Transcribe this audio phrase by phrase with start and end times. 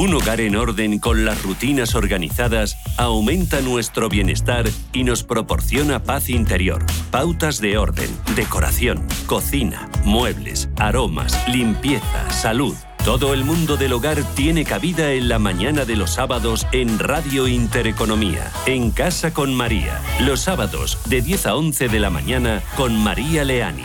[0.00, 6.30] Un hogar en orden con las rutinas organizadas aumenta nuestro bienestar y nos proporciona paz
[6.30, 6.86] interior.
[7.10, 12.74] Pautas de orden, decoración, cocina, muebles, aromas, limpieza, salud.
[13.04, 17.46] Todo el mundo del hogar tiene cabida en la mañana de los sábados en Radio
[17.46, 20.00] Intereconomía, en Casa con María.
[20.20, 23.84] Los sábados de 10 a 11 de la mañana con María Leani.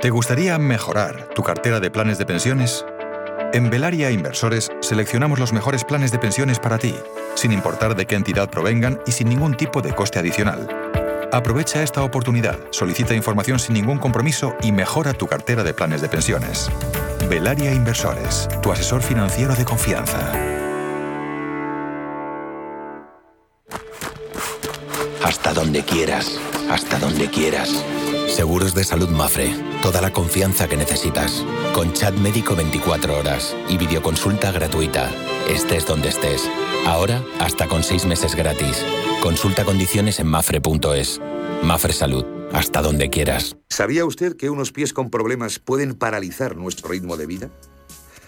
[0.00, 2.86] ¿Te gustaría mejorar tu cartera de planes de pensiones?
[3.52, 6.94] En Velaria Inversores seleccionamos los mejores planes de pensiones para ti,
[7.34, 10.68] sin importar de qué entidad provengan y sin ningún tipo de coste adicional.
[11.32, 16.08] Aprovecha esta oportunidad, solicita información sin ningún compromiso y mejora tu cartera de planes de
[16.08, 16.70] pensiones.
[17.28, 20.32] Velaria Inversores, tu asesor financiero de confianza.
[25.24, 26.38] Hasta donde quieras,
[26.70, 27.84] hasta donde quieras.
[28.28, 29.67] Seguros de Salud Mafre.
[29.82, 31.44] Toda la confianza que necesitas.
[31.72, 35.10] Con chat médico 24 horas y videoconsulta gratuita.
[35.48, 36.50] Estés donde estés.
[36.84, 38.84] Ahora hasta con 6 meses gratis.
[39.22, 41.20] Consulta condiciones en mafre.es.
[41.62, 42.24] Mafre Salud.
[42.52, 43.56] Hasta donde quieras.
[43.68, 47.50] ¿Sabía usted que unos pies con problemas pueden paralizar nuestro ritmo de vida?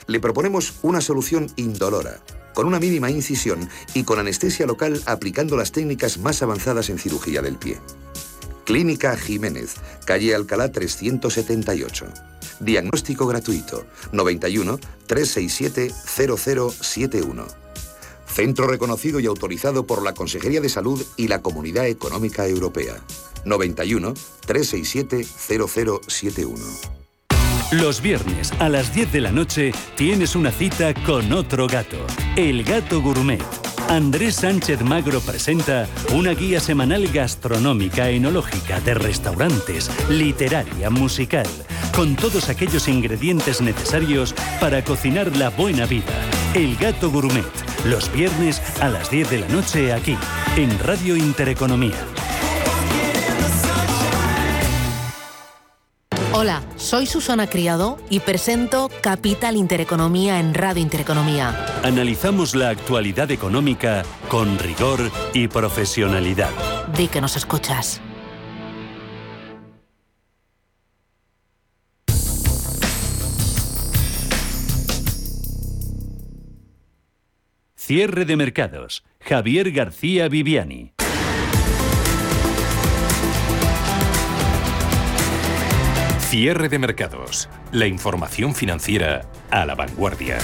[0.06, 2.20] Le proponemos una solución indolora,
[2.54, 7.42] con una mínima incisión y con anestesia local aplicando las técnicas más avanzadas en cirugía
[7.42, 7.78] del pie.
[8.64, 12.06] Clínica Jiménez, calle Alcalá 378.
[12.60, 17.46] Diagnóstico gratuito 91 367 0071.
[18.26, 22.94] Centro reconocido y autorizado por la Consejería de Salud y la Comunidad Económica Europea.
[23.44, 24.14] 91
[24.46, 27.00] 367 0071.
[27.72, 31.98] Los viernes a las 10 de la noche tienes una cita con otro gato,
[32.36, 33.59] el gato gourmet
[33.90, 41.48] Andrés Sánchez Magro presenta una guía semanal gastronómica, enológica, de restaurantes, literaria, musical,
[41.92, 46.14] con todos aquellos ingredientes necesarios para cocinar la buena vida.
[46.54, 47.44] El Gato Gourmet,
[47.84, 50.16] los viernes a las 10 de la noche aquí,
[50.56, 52.19] en Radio Intereconomía.
[56.42, 61.82] Hola, soy Susana Criado y presento Capital Intereconomía en Radio Intereconomía.
[61.82, 65.00] Analizamos la actualidad económica con rigor
[65.34, 66.48] y profesionalidad.
[66.96, 68.00] Di que nos escuchas.
[77.76, 79.04] Cierre de mercados.
[79.20, 80.94] Javier García Viviani.
[86.30, 87.48] Cierre de mercados.
[87.72, 90.38] La información financiera a la vanguardia.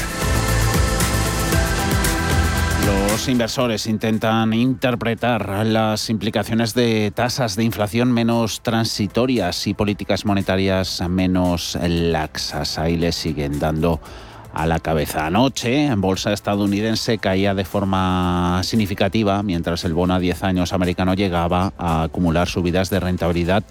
[2.84, 11.04] Los inversores intentan interpretar las implicaciones de tasas de inflación menos transitorias y políticas monetarias
[11.08, 12.78] menos laxas.
[12.78, 14.00] Ahí le siguen dando
[14.52, 15.26] a la cabeza.
[15.26, 21.14] Anoche, en bolsa estadounidense, caía de forma significativa, mientras el bono a 10 años americano
[21.14, 23.62] llegaba a acumular subidas de rentabilidad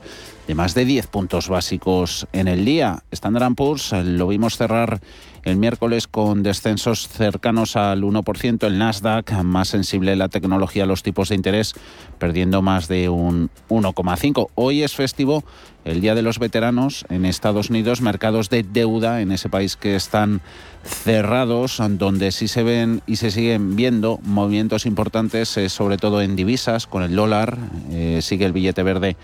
[0.47, 3.03] de más de 10 puntos básicos en el día.
[3.11, 5.01] Standard Poor's eh, lo vimos cerrar
[5.43, 11.03] el miércoles con descensos cercanos al 1%, el Nasdaq, más sensible la tecnología a los
[11.03, 11.75] tipos de interés,
[12.17, 14.47] perdiendo más de un 1,5.
[14.55, 15.43] Hoy es festivo
[15.83, 19.95] el Día de los Veteranos en Estados Unidos, mercados de deuda en ese país que
[19.95, 20.41] están
[20.83, 26.35] cerrados, donde sí se ven y se siguen viendo movimientos importantes, eh, sobre todo en
[26.35, 27.57] divisas, con el dólar,
[27.91, 29.15] eh, sigue el billete verde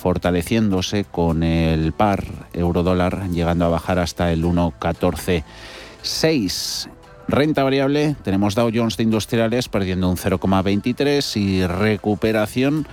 [0.00, 2.24] fortaleciéndose con el par
[2.54, 6.88] euro-dólar llegando a bajar hasta el 1,14,6.
[7.28, 12.86] Renta variable, tenemos Dow Jones de Industriales perdiendo un 0,23 y recuperación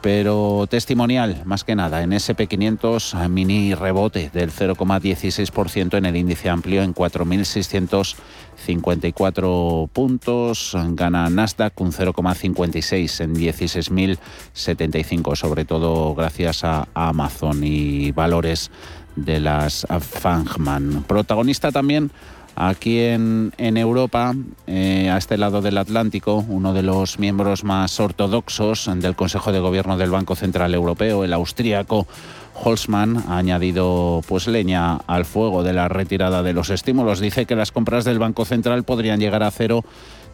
[0.00, 2.02] pero testimonial más que nada.
[2.02, 10.76] En SP500 mini rebote del 0,16% en el índice amplio en 4.654 puntos.
[10.90, 18.70] Gana Nasdaq un 0,56 en 16.075, sobre todo gracias a Amazon y valores
[19.16, 21.02] de las Fangman.
[21.04, 22.12] Protagonista también
[22.56, 24.34] Aquí en, Europa,
[24.66, 29.60] eh, a este lado del Atlántico, uno de los miembros más ortodoxos del Consejo de
[29.60, 32.06] Gobierno del Banco Central Europeo, el austríaco
[32.54, 37.20] Holzmann, ha añadido pues leña al fuego de la retirada de los estímulos.
[37.20, 39.84] Dice que las compras del Banco Central podrían llegar a cero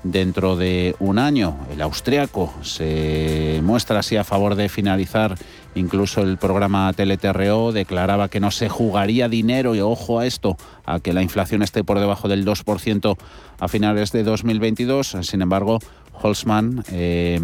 [0.02, 1.56] dentro de un año.
[1.70, 5.36] El austriaco se muestra así a favor de finalizar
[5.76, 10.98] incluso el programa TLTRO, declaraba que no se jugaría dinero, y ojo a esto, a
[11.00, 13.16] que la inflación esté por debajo del 2%
[13.60, 15.16] a finales de 2022.
[15.22, 15.78] Sin embargo,
[16.12, 17.40] Holzman eh,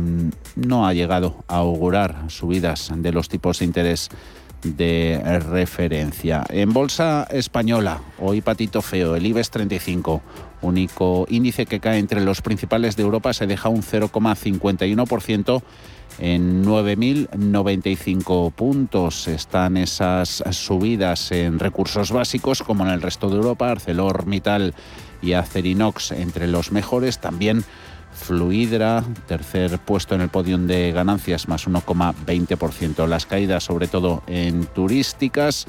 [0.57, 4.09] no ha llegado a augurar subidas de los tipos de interés
[4.63, 5.21] de
[5.51, 6.45] referencia.
[6.49, 10.23] En bolsa española, hoy patito feo, el IBEX 35,
[10.63, 15.63] único índice que cae entre los principales de Europa, se deja un 0,51%
[16.19, 19.29] en 9.095 puntos.
[19.29, 24.75] Están esas subidas en recursos básicos, como en el resto de Europa, ArcelorMittal
[25.23, 27.21] y Acerinox entre los mejores.
[27.21, 27.65] También
[28.13, 33.07] Fluidra, tercer puesto en el podio de ganancias, más 1,20%.
[33.07, 35.67] Las caídas, sobre todo en turísticas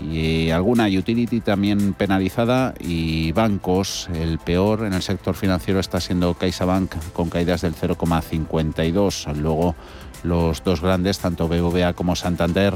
[0.00, 6.34] y alguna utility también penalizada y bancos, el peor en el sector financiero está siendo
[6.34, 9.34] CaixaBank con caídas del 0,52.
[9.36, 9.74] Luego
[10.22, 12.74] los dos grandes, tanto BVA como Santander,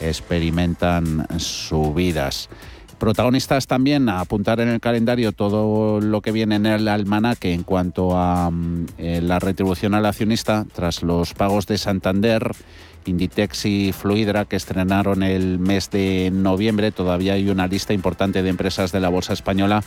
[0.00, 2.48] experimentan subidas.
[2.98, 7.62] Protagonistas también a apuntar en el calendario todo lo que viene en el almanaque en
[7.62, 12.52] cuanto a mm, eh, la retribución al accionista tras los pagos de Santander,
[13.06, 16.92] Inditex y Fluidra que estrenaron el mes de noviembre.
[16.92, 19.82] Todavía hay una lista importante de empresas de la Bolsa Española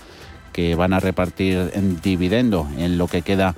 [0.54, 3.56] que van a repartir en dividendo en lo que queda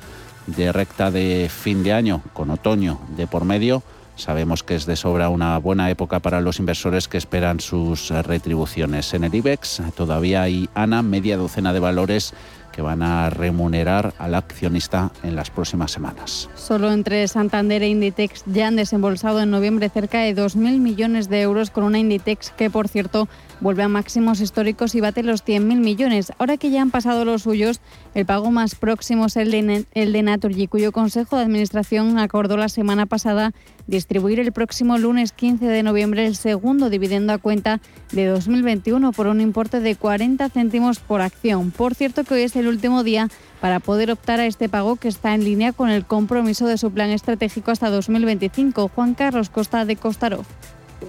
[0.47, 3.83] de recta de fin de año con otoño de por medio
[4.19, 9.13] Sabemos que es de sobra una buena época para los inversores que esperan sus retribuciones.
[9.13, 12.33] En el IBEX todavía hay, Ana, media docena de valores
[12.71, 16.49] que van a remunerar al accionista en las próximas semanas.
[16.55, 21.41] Solo entre Santander e Inditex ya han desembolsado en noviembre cerca de 2.000 millones de
[21.41, 23.27] euros con una Inditex que, por cierto,
[23.59, 26.31] vuelve a máximos históricos y bate los 100.000 millones.
[26.37, 27.81] Ahora que ya han pasado los suyos,
[28.15, 32.69] el pago más próximo es el de, el Naturgy, cuyo Consejo de Administración acordó la
[32.69, 33.53] semana pasada
[33.87, 37.79] distribuir el próximo lunes 15 de noviembre el segundo dividendo a cuenta
[38.11, 41.71] de 2021 por un importe de 40 céntimos por acción.
[41.71, 43.29] Por cierto que hoy es el último día
[43.61, 46.91] para poder optar a este pago que está en línea con el compromiso de su
[46.91, 48.89] plan estratégico hasta 2025.
[48.93, 50.45] Juan Carlos Costa de Costarov.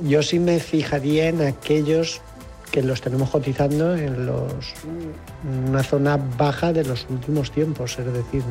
[0.04, 2.20] Yo sí me fijaría en aquellos
[2.70, 4.74] que los tenemos cotizando en, los,
[5.68, 7.98] una zona baja de los últimos tiempos.
[7.98, 8.42] Es decir,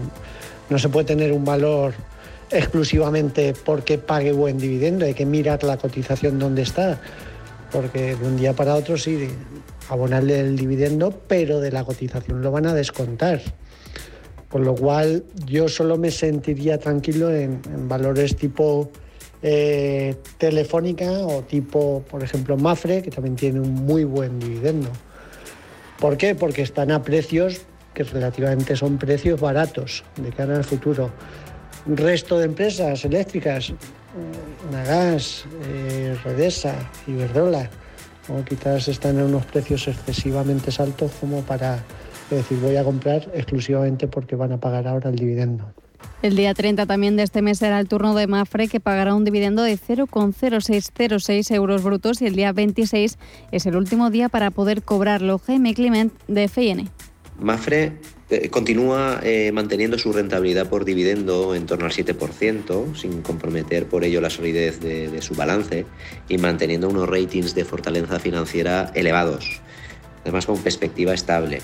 [0.70, 1.94] no se puede tener un valor
[2.52, 7.00] exclusivamente porque pague buen dividendo, hay que mirar la cotización donde está,
[7.72, 9.30] porque de un día para otro sí,
[9.90, 13.42] abonarle el dividendo, pero de la cotización lo van a descontar.
[14.50, 18.90] Con lo cual yo solo me sentiría tranquilo en valores tipo
[19.42, 24.90] eh, telefónica o tipo, por ejemplo, Mafre, que también tiene un muy buen dividendo.
[26.00, 26.36] ¿Por qué?
[26.36, 27.62] Porque están a precios
[27.94, 31.12] que relativamente son precios baratos de cara al futuro.
[31.86, 33.74] Resto de empresas eléctricas,
[34.72, 36.76] Nagas, eh, Redesa,
[37.08, 37.70] Iberdrola,
[38.28, 41.80] o quizás están en unos precios excesivamente altos como para
[42.30, 45.74] decir voy a comprar exclusivamente porque van a pagar ahora el dividendo.
[46.22, 49.24] El día 30 también de este mes será el turno de Mafre, que pagará un
[49.24, 53.18] dividendo de 0,0606 euros brutos y el día 26
[53.52, 55.40] es el último día para poder cobrarlo.
[55.40, 56.90] Jaime Clement, de FIN.
[57.40, 57.94] Mafre
[58.30, 64.04] eh, continúa eh, manteniendo su rentabilidad por dividendo en torno al 7%, sin comprometer por
[64.04, 65.86] ello la solidez de su balance
[66.28, 69.62] y manteniendo unos ratings de fortaleza financiera elevados
[70.30, 71.62] además con perspectiva estable.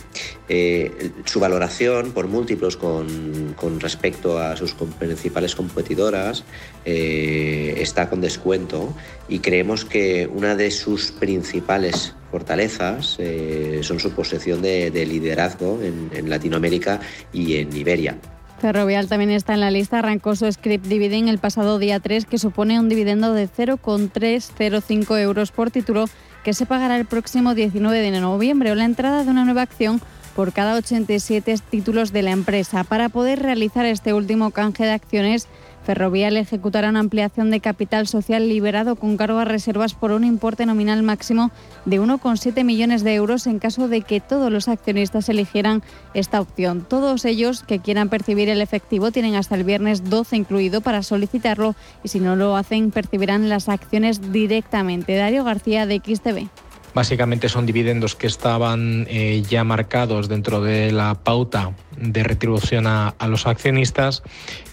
[0.49, 6.43] Eh, su valoración por múltiplos con, respecto a sus principales competidoras
[6.83, 8.93] eh, está con descuento
[9.29, 16.09] y creemos que una de sus principales fortalezas eh, son su posesión de, liderazgo en,
[16.13, 16.99] en Latinoamérica
[17.31, 18.17] y en Iberia.
[18.59, 22.39] Ferrovial también está en la lista, arrancó su script dividend el pasado día 3, que
[22.39, 26.05] supone un dividendo de 0,305 euros por título
[26.45, 29.99] que se pagará el próximo 19 de noviembre o la entrada de una nueva acción
[30.35, 32.83] por cada 87 títulos de la empresa.
[32.83, 35.47] Para poder realizar este último canje de acciones,
[35.85, 40.65] Ferrovial ejecutará una ampliación de capital social liberado con cargo a reservas por un importe
[40.65, 41.51] nominal máximo
[41.85, 45.83] de 1,7 millones de euros en caso de que todos los accionistas eligieran
[46.15, 46.85] esta opción.
[46.89, 51.75] Todos ellos que quieran percibir el efectivo tienen hasta el viernes 12 incluido para solicitarlo
[52.03, 55.15] y si no lo hacen percibirán las acciones directamente.
[55.15, 56.64] Dario García de XTV.
[56.95, 63.13] Básicamente son dividendos que estaban eh, ya marcados dentro de la pauta de retribución a,
[63.27, 64.23] los accionistas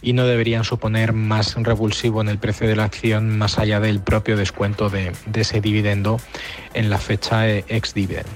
[0.03, 3.99] y no deberían suponer más revulsivo en el precio de la acción más allá del
[3.99, 6.21] propio descuento de, ese dividendo
[6.75, 8.29] en la fecha eh, ex dividend.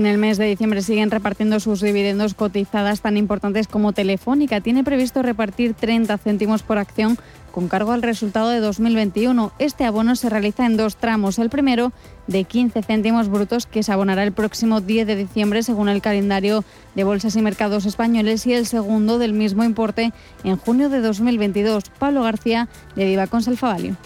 [0.00, 4.62] En el mes de diciembre siguen repartiendo sus dividendos cotizadas tan importantes como Telefónica.
[4.62, 7.18] Tiene previsto repartir 30 céntimos por acción
[7.52, 9.52] con cargo al resultado de 2021.
[9.58, 11.38] Este abono se realiza en dos tramos.
[11.38, 11.92] El primero
[12.28, 16.64] de 15 céntimos brutos que se abonará el próximo 10 de diciembre según el calendario
[16.94, 20.14] de bolsas y mercados españoles y el segundo del mismo importe
[20.44, 21.90] en junio de 2022.
[21.98, 23.98] Pablo García de Viva Consalfavalio.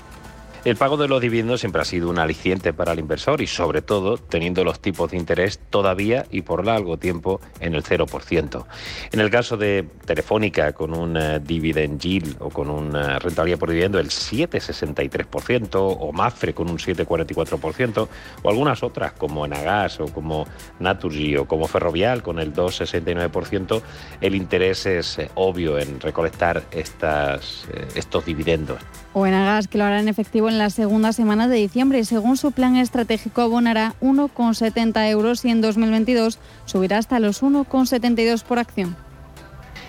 [0.65, 3.83] El pago de los dividendos siempre ha sido un aliciente para el inversor y sobre
[3.83, 8.65] todo teniendo los tipos de interés todavía y por largo tiempo en el 0%.
[9.13, 13.69] En el caso de Telefónica con un eh, dividend yield o con una rentabilidad por
[13.69, 18.09] dividendo el 7,63% o Mafre con un 7,44%
[18.43, 20.47] o algunas otras como Enagas o como
[20.81, 23.83] Naturgy o como Ferrovial con el 2,69%,
[24.23, 26.85] el interés es eh, obvio en recolectar eh,
[27.95, 28.79] estos dividendos
[29.15, 32.37] o Enagas, que lo hará en efectivo en la segunda semana de diciembre y según
[32.37, 38.97] su plan estratégico abonará 1,70 euros y en 2022 subirá hasta los 1,72 por acción.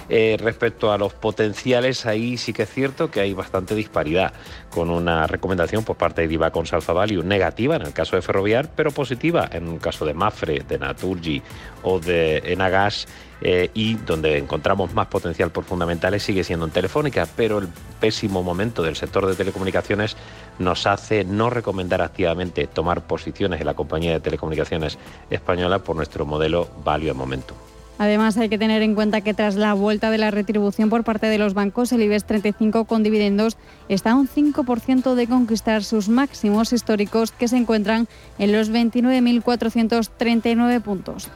[0.10, 4.34] Eh, respecto a los potenciales, ahí sí que es cierto que hay bastante disparidad,
[4.70, 8.22] con una recomendación por parte de Diva con Salfa Value negativa en el caso de
[8.22, 11.42] Ferroviar, pero positiva en el caso de Mafre, de Naturgy
[11.84, 13.08] o de Enagas
[13.42, 17.68] eh, y donde encontramos más potencial por fundamentales sigue siendo en Telefónica, pero el
[18.00, 20.16] pésimo momento del sector de telecomunicaciones
[20.60, 24.98] nos hace no recomendar activamente tomar posiciones en la compañía de telecomunicaciones
[25.30, 27.56] española por nuestro modelo value en momento.
[27.98, 31.28] Además, hay que tener en cuenta que tras la vuelta de la retribución por parte
[31.28, 33.56] de los bancos, el IBEX 35 con dividendos
[33.88, 40.82] está a un 5% de conquistar sus máximos históricos que se encuentran en los 29.439
[40.82, 41.30] puntos.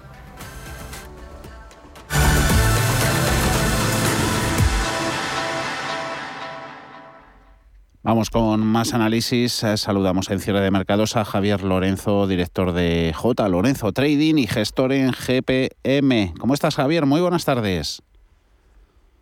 [8.09, 9.63] Vamos con más análisis.
[9.63, 13.47] Eh, saludamos en cierre de mercados a Javier Lorenzo, director de J.
[13.49, 16.33] Lorenzo Trading y gestor en GPM.
[16.39, 17.05] ¿Cómo estás, Javier?
[17.05, 18.01] Muy buenas tardes.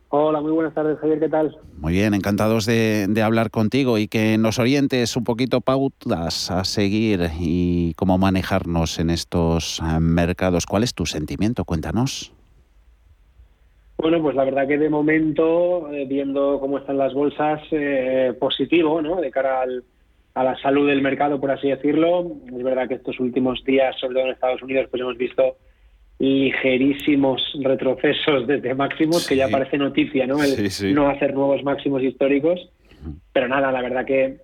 [0.08, 1.20] Hola, muy buenas tardes, Javier.
[1.20, 1.58] ¿Qué tal?
[1.76, 6.64] Muy bien, encantados de, de, hablar contigo y que nos orientes un poquito pautas a
[6.64, 10.66] seguir y cómo manejarnos en estos eh, mercados.
[10.66, 11.66] ¿Cuál es tu sentimiento?
[11.66, 12.37] Cuéntanos.
[13.98, 19.02] Bueno, pues la verdad que de momento, eh, viendo cómo están las bolsas, eh, positivo,
[19.02, 19.20] ¿no?
[19.20, 19.64] De cara
[20.36, 22.32] a la salud del mercado, por así decirlo.
[22.46, 25.58] Es verdad que estos últimos días, sobre todo en Estados Unidos, pues hemos visto
[26.20, 30.44] ligerísimos retrocesos desde máximos, que ya parece noticia, ¿no?
[30.44, 32.70] El no hacer nuevos máximos históricos.
[33.34, 34.38] Pero nada, la verdad que,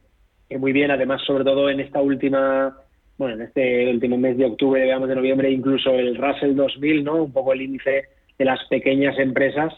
[0.49, 0.89] que, muy bien.
[0.89, 2.75] Además, sobre todo en esta última,
[3.19, 7.23] bueno, en este último mes de octubre, digamos, de noviembre, incluso el Russell 2000, ¿no?
[7.23, 8.05] Un poco el índice
[8.37, 9.73] de las pequeñas empresas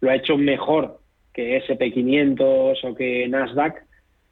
[0.00, 0.98] lo ha hecho mejor
[1.32, 3.82] que SP500 o que Nasdaq,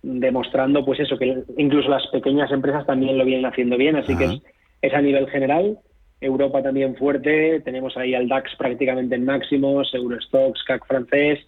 [0.02, 4.40] demostrando pues eso, que incluso las pequeñas empresas también lo vienen haciendo bien, así que
[4.82, 5.78] es, a nivel general.
[6.20, 11.40] Europa también fuerte, tenemos ahí al DAX prácticamente en máximos, Eurostox, CAC francés,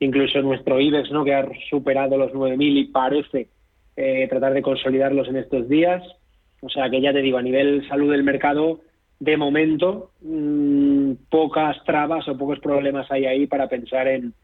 [0.00, 1.22] incluso nuestro IBEX, ¿no?
[1.24, 3.48] que ha superado los 9.000 y parece
[3.96, 6.02] eh, tratar de consolidarlos en estos días.
[6.62, 8.80] O sea que ya te digo, a nivel salud del mercado,
[9.22, 14.34] de momento mmm, pocas trabas o pocos problemas hay ahí para pensar en,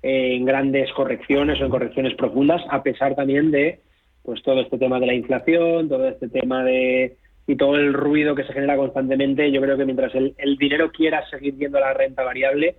[0.00, 3.80] en, grandes correcciones o en correcciones profundas, a pesar también de
[4.22, 7.16] pues todo este tema de la inflación, todo este tema de
[7.48, 9.50] y todo el ruido que se genera constantemente.
[9.50, 12.76] Yo creo que mientras el, el dinero quiera seguir viendo la renta variable,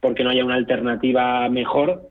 [0.00, 2.08] porque no haya una alternativa mejor,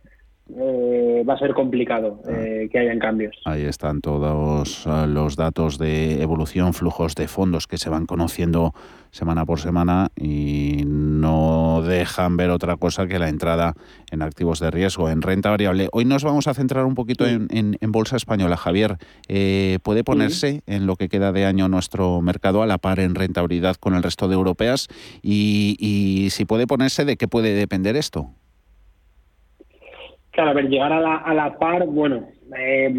[0.57, 3.35] eh, va a ser complicado eh, que hayan cambios.
[3.45, 8.73] Ahí están todos eh, los datos de evolución, flujos de fondos que se van conociendo
[9.11, 13.75] semana por semana y no dejan ver otra cosa que la entrada
[14.09, 15.89] en activos de riesgo, en renta variable.
[15.91, 18.55] Hoy nos vamos a centrar un poquito en, bolsa española.
[18.55, 18.97] Javier,
[19.83, 23.75] ¿puede ponerse en lo que queda de año nuestro mercado a la par en rentabilidad
[23.75, 24.87] con el resto de europeas?
[25.21, 28.29] Y, y si puede ponerse, ¿de qué puede depender esto?
[30.41, 32.91] Claro, a ver, llegar a la, a la par, bueno, eh,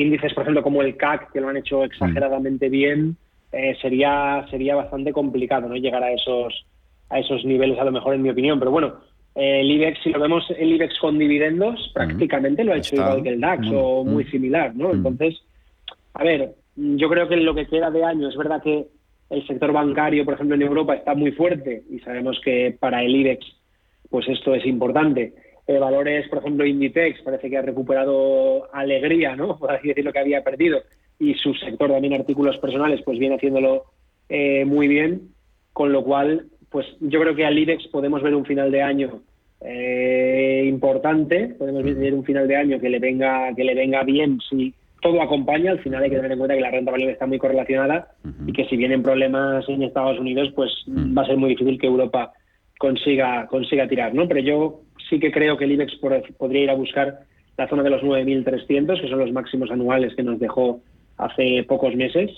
[0.00, 3.16] índices, por ejemplo, como el CAC, que lo han hecho exageradamente bien,
[3.52, 6.66] eh, sería sería bastante complicado no llegar a esos
[7.08, 8.58] a esos niveles a lo mejor en mi opinión.
[8.58, 8.96] Pero bueno
[9.36, 13.22] eh, el IBEX si lo vemos el IBEX con dividendos prácticamente lo ha hecho igual
[13.22, 15.40] que el DAX o muy similar no entonces
[16.12, 18.86] a ver yo creo que en lo que queda de año es verdad que
[19.30, 23.16] el sector bancario por ejemplo en Europa está muy fuerte y sabemos que para el
[23.16, 23.46] IBEX
[24.10, 25.32] pues esto es importante
[25.68, 29.56] eh, valores, por ejemplo, Inditex parece que ha recuperado alegría, ¿no?
[29.58, 30.80] Por así decirlo, que había perdido.
[31.18, 33.84] Y su sector también artículos personales, pues viene haciéndolo
[34.30, 35.28] eh, muy bien.
[35.74, 39.20] Con lo cual, pues yo creo que al IBEX podemos ver un final de año
[39.60, 41.54] eh, importante.
[41.58, 45.20] Podemos ver un final de año que le venga, que le venga bien si todo
[45.20, 48.08] acompaña, al final hay que tener en cuenta que la renta variable está muy correlacionada
[48.46, 51.86] y que si vienen problemas en Estados Unidos, pues va a ser muy difícil que
[51.86, 52.32] Europa
[52.78, 54.26] consiga, consiga tirar, ¿no?
[54.26, 55.96] Pero yo sí que creo que el IBEX
[56.38, 57.20] podría ir a buscar
[57.56, 60.80] la zona de los 9.300, que son los máximos anuales que nos dejó
[61.16, 62.30] hace pocos meses,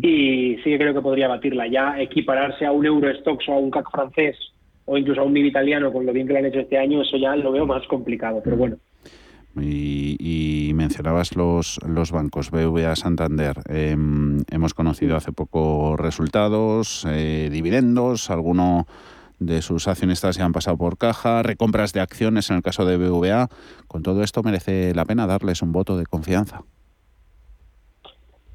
[0.00, 1.66] y sí que creo que podría batirla.
[1.66, 4.36] Ya equipararse a un Eurostox o a un CAC francés
[4.84, 7.02] o incluso a un MIB italiano con lo bien que lo han hecho este año,
[7.02, 8.76] eso ya lo veo más complicado, pero bueno.
[9.60, 13.54] Y, mencionabas los, los bancos, BVA Santander.
[13.68, 18.86] Em, hemos conocido hace poco resultados, eh, dividendos, alguno
[19.46, 22.96] de sus accionistas se han pasado por caja, recompras de acciones en el caso de
[22.96, 23.48] BVA.
[23.88, 26.62] Con todo esto merece la pena darles un voto de confianza.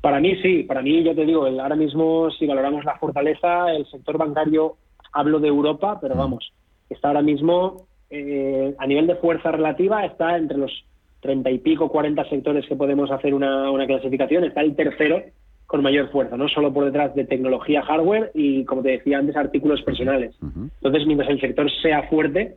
[0.02, 3.86] Para mí sí, para mí yo te digo, ahora mismo si valoramos la fortaleza, el
[3.88, 4.78] sector bancario,
[5.12, 6.18] hablo de Europa, pero mm.
[6.18, 6.54] vamos,
[6.90, 10.72] está ahora mismo eh, a nivel de fuerza relativa, está entre los
[11.20, 15.22] treinta y pico, cuarenta sectores que podemos hacer una, clasificación, está el tercero
[15.68, 19.36] con mayor fuerza, no solo por detrás de tecnología hardware y, como te decía antes,
[19.36, 20.34] artículos personales.
[20.42, 22.56] Entonces, mientras el sector sea fuerte,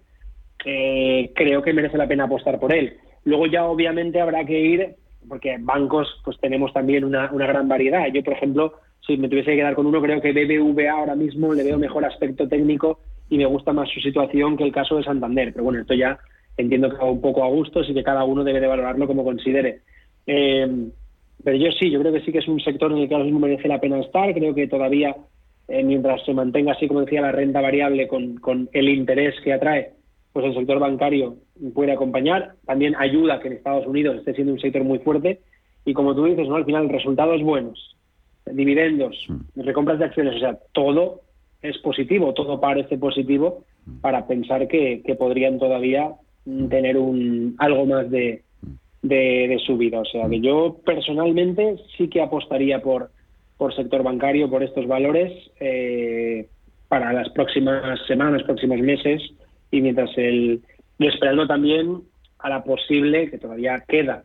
[0.64, 2.96] eh, creo que merece la pena apostar por él.
[3.24, 4.94] Luego ya obviamente habrá que ir,
[5.28, 8.06] porque bancos pues tenemos también una, una gran variedad.
[8.14, 8.74] Yo, por ejemplo,
[9.04, 12.04] si me tuviese que quedar con uno, creo que BBVA ahora mismo le veo mejor
[12.04, 15.52] aspecto técnico y me gusta más su situación que el caso de Santander.
[15.52, 16.16] Pero bueno, esto ya
[16.56, 19.24] entiendo que va un poco a gusto, y que cada uno debe de valorarlo como
[19.24, 19.80] considere.
[20.26, 20.90] Eh,
[21.44, 23.24] pero yo sí, yo creo que sí que es un sector en el que ahora
[23.24, 24.32] mismo merece la pena estar.
[24.34, 25.16] Creo que todavía,
[25.68, 29.52] eh, mientras se mantenga así, como decía, la renta variable con, con, el interés que
[29.52, 29.92] atrae,
[30.32, 31.36] pues el sector bancario
[31.74, 32.54] puede acompañar.
[32.66, 35.40] También ayuda que en Estados Unidos esté siendo un sector muy fuerte.
[35.84, 36.56] Y como tú dices, ¿no?
[36.56, 37.96] al final resultados buenos,
[38.46, 39.62] dividendos, mm.
[39.62, 41.22] recompras de acciones, o sea, todo
[41.62, 43.64] es positivo, todo parece positivo
[44.00, 46.12] para pensar que, que podrían todavía
[46.68, 48.42] tener un algo más de,
[49.02, 50.00] de, subida.
[50.00, 53.10] O sea, que yo personalmente sí que apostaría por,
[53.56, 56.48] por sector bancario, por estos valores, eh,
[56.88, 59.22] para las próximas semanas, próximos meses,
[59.70, 60.60] y mientras el.
[60.98, 62.02] Y esperando también
[62.38, 64.24] a la posible, que todavía queda,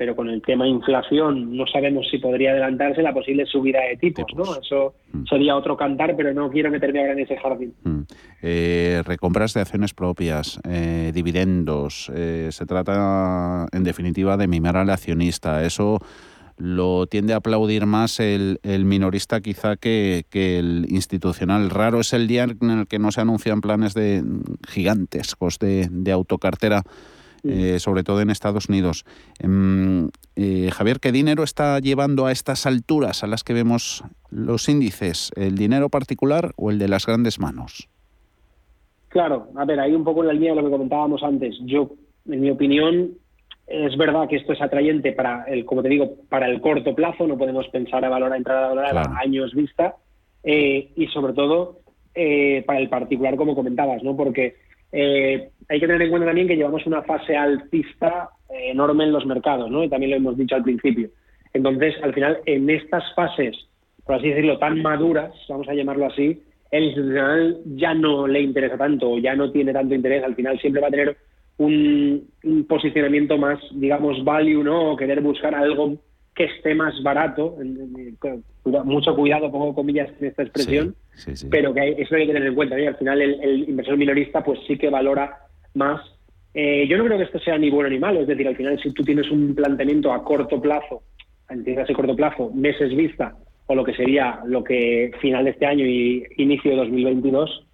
[0.00, 4.24] pero con el tema inflación no sabemos si podría adelantarse la posible subida de tipos,
[4.34, 4.44] ¿no?
[4.58, 5.26] Eso mm.
[5.26, 7.74] sería otro cantar, pero no quiero meterme ahora en ese jardín.
[7.84, 8.00] Mm.
[8.40, 14.88] Eh, recompras de acciones propias, eh, dividendos, eh, se trata en definitiva de mimar al
[14.88, 15.62] accionista.
[15.66, 15.98] Eso
[16.56, 21.68] lo tiende a aplaudir más el, minorista quizá que, el institucional.
[21.68, 24.24] Raro es el día en el que no se anuncian planes de
[24.66, 26.84] gigantescos de, de autocartera
[27.44, 29.04] eh, sobre todo en Estados Unidos.
[29.38, 34.68] Em, eh, Javier, ¿qué dinero está llevando a estas alturas a las que vemos los
[34.68, 35.30] índices?
[35.36, 37.88] ¿El dinero particular o el de las grandes manos?
[39.08, 41.56] Claro, a ver, ahí un poco en la línea de lo que comentábamos antes.
[41.64, 41.90] Yo,
[42.28, 43.12] en mi opinión,
[43.66, 47.26] es verdad que esto es atrayente para el, como te digo, para el corto plazo,
[47.26, 49.96] no podemos pensar a valorar, entrar a valorar a años vista,
[50.44, 51.78] eh, y sobre todo
[52.66, 54.14] para el particular, como comentabas, ¿no?
[54.16, 54.56] Porque
[54.92, 59.12] eh, hay que tener en cuenta también que llevamos una fase alcista eh, enorme en
[59.12, 59.84] los mercados, ¿no?
[59.84, 61.10] Y también lo hemos dicho al principio.
[61.52, 63.56] Entonces, al final, en estas fases,
[64.04, 68.76] por así decirlo, tan maduras, vamos a llamarlo así, el institucional ya no le interesa
[68.76, 71.16] tanto, ya no tiene tanto interés, al final siempre va a tener
[71.58, 72.28] un,
[72.68, 74.92] posicionamiento más, digamos, value, ¿no?
[74.92, 75.98] O querer buscar algo
[76.40, 77.58] que esté más barato,
[78.64, 80.94] mucho cuidado, pongo comillas en esta expresión,
[81.50, 82.80] pero que eso hay que tener en cuenta.
[82.80, 85.36] Y al final el, inversor minorista pues sí que valora
[85.74, 86.00] más.
[86.54, 88.80] Eh, yo no creo que esto sea ni bueno ni malo, es decir, al final
[88.82, 91.02] si tú tienes un planteamiento a corto plazo,
[91.50, 95.66] entiendas a corto plazo, meses vista, o lo que sería lo que final de este
[95.66, 97.66] año y inicio de 2022,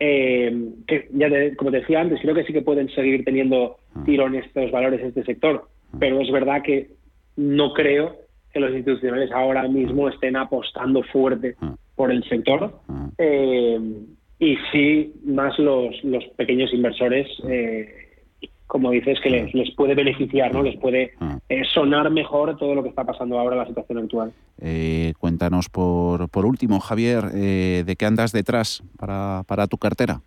[0.00, 4.02] eh, que ya como te decía antes, creo que sí que pueden seguir teniendo ah.
[4.04, 5.68] tirón estos valores este sector,
[6.00, 6.97] pero es verdad que
[7.38, 8.16] no creo
[8.52, 11.74] que los institucionales ahora mismo estén apostando fuerte ah.
[11.94, 12.80] por el sector.
[12.88, 13.08] Ah.
[13.16, 13.80] Eh,
[14.40, 17.88] y sí, más los, los pequeños inversores, eh,
[18.66, 20.62] como dices, que les, les, puede beneficiar, ¿no?
[20.62, 21.12] Les puede
[21.48, 24.32] eh, sonar mejor todo lo que está pasando ahora en la situación actual.
[25.18, 30.20] cuéntanos por, por último, Javier, ¿de qué andas detrás para, para tu cartera?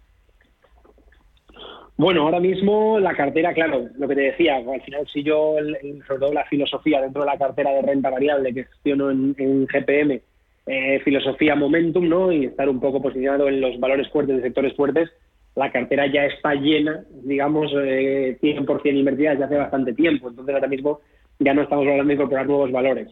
[1.98, 5.56] Bueno, ahora mismo la cartera, claro, lo que te decía, al final si yo,
[6.08, 10.22] sobre todo la filosofía dentro de la cartera de renta variable que gestiono en, GPM,
[10.66, 12.32] eh, filosofía momentum, ¿no?
[12.32, 15.12] Y estar un poco posicionado en los valores fuertes de sectores fuertes,
[15.56, 20.30] la cartera ya está llena, digamos, eh, 100% invertida desde hace bastante tiempo.
[20.30, 21.02] Entonces ahora mismo
[21.40, 23.10] ya no estamos hablando de incorporar nuevos valores.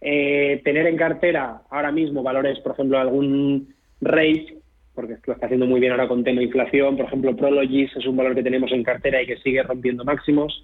[0.00, 4.61] Eh, tener en cartera ahora mismo valores, por ejemplo, algún rate
[4.94, 6.96] porque lo está haciendo muy bien ahora con tema inflación.
[6.96, 10.62] Por ejemplo, Prologis es un valor que tenemos en cartera y que sigue rompiendo máximos.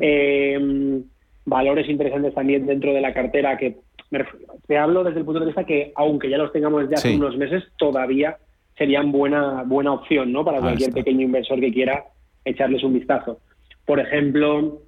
[0.00, 1.02] Eh,
[1.44, 3.76] valores interesantes también dentro de la cartera que
[4.66, 7.36] te hablo desde el punto de vista que aunque ya los tengamos desde hace unos
[7.36, 8.36] meses, todavía
[8.76, 10.44] serían buena buena opción, ¿no?
[10.44, 12.04] Para cualquier pequeño inversor que quiera
[12.44, 13.40] echarles un vistazo.
[13.84, 14.80] Por ejemplo,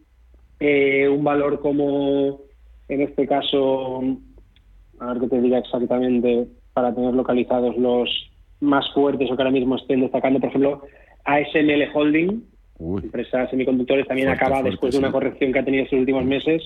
[0.60, 2.40] eh, un valor como,
[2.88, 4.00] en este caso,
[4.98, 8.27] a ver qué te diga exactamente para tener localizados los
[8.60, 10.82] más fuertes o que ahora mismo estén destacando, por ejemplo,
[11.24, 12.44] ASML Holding,
[13.02, 16.62] empresa de semiconductores, también acaba, después de una corrección que ha tenido estos últimos meses,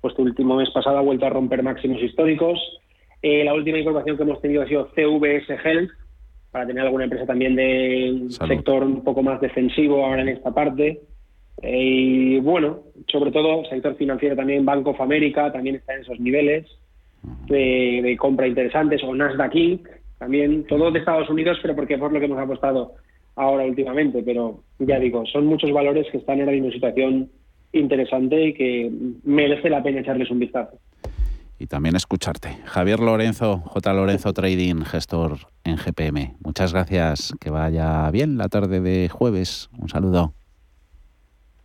[0.00, 2.58] pues este último mes pasado ha vuelto a romper máximos históricos.
[3.22, 5.90] Eh, la última incorporación que hemos tenido ha sido CVS Health,
[6.54, 11.00] para tener alguna empresa también del sector un poco más defensivo ahora en esta parte.
[11.62, 16.20] Eh, y bueno, sobre todo sector financiero también, Bank of America también está en esos
[16.20, 16.64] niveles
[17.48, 19.88] de, compra interesantes, o Nasdaq Inc.,
[20.24, 22.94] también, todo de Estados Unidos, pero porque es por lo que hemos apostado
[23.36, 24.22] ahora últimamente.
[24.22, 27.30] Pero ya digo, son muchos valores que están en una situación
[27.72, 28.90] interesante y que
[29.24, 30.78] merece la pena echarles un vistazo.
[31.58, 32.56] Y también escucharte.
[32.64, 33.92] Javier Lorenzo, J.
[33.92, 36.36] Lorenzo Trading, gestor en GPM.
[36.42, 37.34] Muchas gracias.
[37.38, 39.68] Que vaya bien la tarde de jueves.
[39.78, 40.32] Un saludo.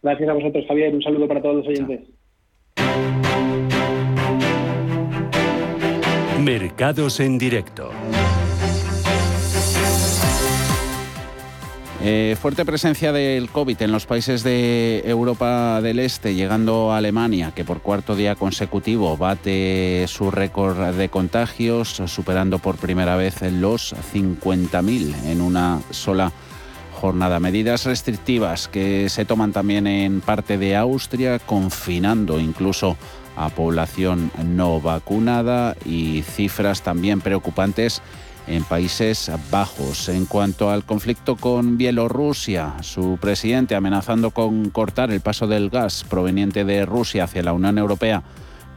[0.04, 0.94] Gracias a vosotros, Javier.
[0.94, 2.02] Un saludo para todos los oyentes.
[6.44, 7.90] Mercados en directo.
[12.02, 17.52] Eh, fuerte presencia del COVID en los países de Europa del Este, llegando a Alemania,
[17.54, 23.94] que por cuarto día consecutivo bate su récord de contagios, superando por primera vez los
[24.14, 26.32] 50.000 en una sola
[27.02, 27.42] jornada.
[27.42, 32.96] Medidas restrictivas que se toman también en parte de Austria, confinando incluso
[33.36, 38.02] a población no vacunada y cifras también preocupantes
[38.50, 40.10] en Países Bajos.
[40.10, 46.04] En cuanto al conflicto con Bielorrusia, su presidente amenazando con cortar el paso del gas
[46.10, 48.24] proveniente de Rusia hacia la Unión Europea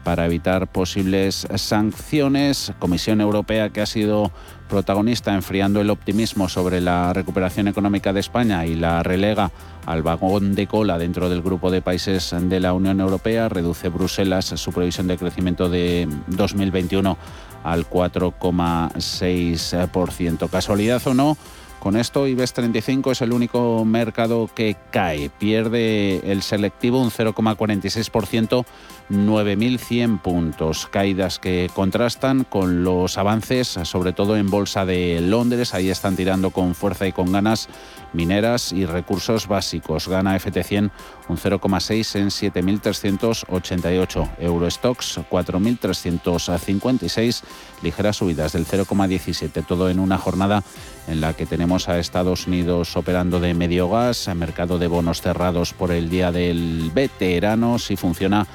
[0.05, 2.73] para evitar posibles sanciones.
[2.79, 4.31] Comisión Europea que ha sido
[4.69, 9.51] protagonista enfriando el optimismo sobre la recuperación económica de España y la relega
[9.87, 13.49] al vagón de cola dentro del grupo de países de la Unión Europea.
[13.49, 17.17] Reduce Bruselas su previsión de crecimiento de 2021
[17.63, 20.49] al 4,6%.
[20.49, 21.37] ¿Casualidad o no?
[21.83, 28.65] Con esto IBEX 35 es el único mercado que cae, pierde el selectivo un 0,46%,
[29.11, 35.91] 9.100 puntos, caídas que contrastan con los avances, sobre todo en Bolsa de Londres, ahí
[35.91, 37.69] están tirando con fuerza y con ganas
[38.13, 40.07] mineras y recursos básicos.
[40.09, 40.91] Gana FT100
[41.29, 44.29] un 0,6 en 7.388.
[44.39, 47.43] Eurostox 4.356.
[47.83, 49.67] Ligeras subidas del 0,17.
[49.67, 50.63] Todo en una jornada
[51.09, 55.73] en la que tenemos a Estados Unidos operando de medio gas, mercado de bonos cerrados
[55.73, 58.47] por el día del veterano, si funciona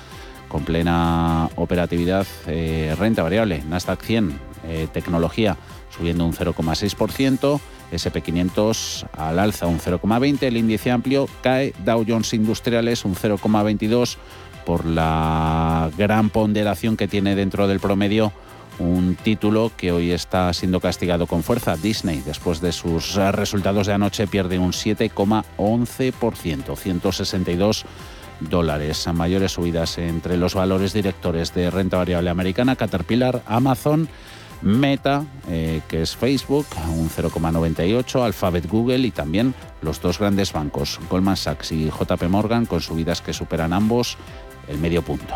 [0.47, 5.57] con plena operatividad, eh, renta variable, Nasdaq 100, eh, tecnología
[5.95, 7.59] subiendo un 0,6%,
[7.91, 14.17] SP500 al alza un 0,20, el índice amplio cae, Dow Jones Industriales un 0,22
[14.65, 18.34] por la gran ponderación que tiene dentro del promedio
[18.80, 21.76] un título que hoy está siendo castigado con fuerza.
[21.78, 27.86] Disney, después de sus resultados de anoche, pierde un 7,11%, 162
[28.39, 29.08] dólares.
[29.13, 34.08] Mayores subidas entre los valores directores de renta variable americana, Caterpillar, Amazon
[34.61, 40.99] Meta, eh, que es Facebook, un 0,98, Alphabet Google y también los dos grandes bancos,
[41.09, 44.17] Goldman Sachs y JP Morgan, con subidas que superan ambos
[44.67, 45.35] el medio punto.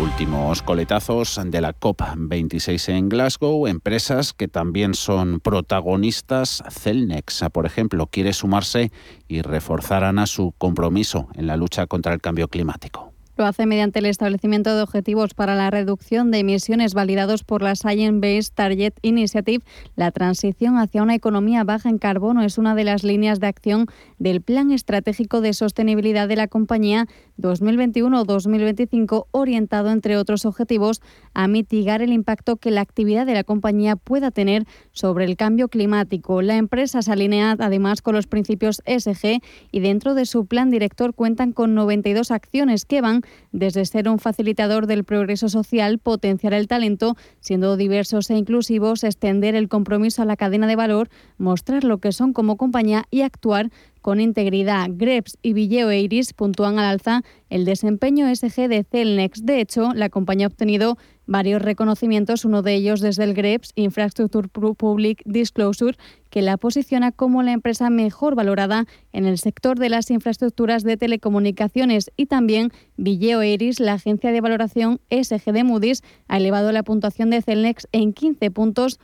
[0.00, 6.62] Últimos coletazos de la COP26 en Glasgow, empresas que también son protagonistas.
[6.70, 8.92] Celnex, por ejemplo, quiere sumarse
[9.26, 13.12] y reforzarán a su compromiso en la lucha contra el cambio climático.
[13.38, 17.76] Lo hace mediante el establecimiento de objetivos para la reducción de emisiones validados por la
[17.76, 19.64] Science Based Target Initiative.
[19.94, 23.86] La transición hacia una economía baja en carbono es una de las líneas de acción
[24.18, 27.06] del Plan Estratégico de Sostenibilidad de la compañía
[27.38, 31.00] 2021-2025, orientado, entre otros objetivos,
[31.34, 35.68] a mitigar el impacto que la actividad de la compañía pueda tener sobre el cambio
[35.68, 36.42] climático.
[36.42, 41.14] La empresa se alinea además con los principios SG y dentro de su plan director
[41.14, 43.22] cuentan con 92 acciones que van
[43.52, 49.54] desde ser un facilitador del progreso social, potenciar el talento, siendo diversos e inclusivos, extender
[49.54, 53.70] el compromiso a la cadena de valor, mostrar lo que son como compañía y actuar
[54.00, 54.88] con integridad.
[54.90, 59.44] Greps y Villeo Iris puntúan al alza el desempeño SG de Celnex.
[59.44, 64.48] De hecho, la compañía ha obtenido varios reconocimientos, uno de ellos desde el GREPS, Infrastructure
[64.48, 65.96] Public Disclosure,
[66.30, 70.96] que la posiciona como la empresa mejor valorada en el sector de las infraestructuras de
[70.96, 76.82] telecomunicaciones y también Villeo Iris, la agencia de valoración SG de Moody's, ha elevado la
[76.82, 78.98] puntuación de Celnex en 15 puntos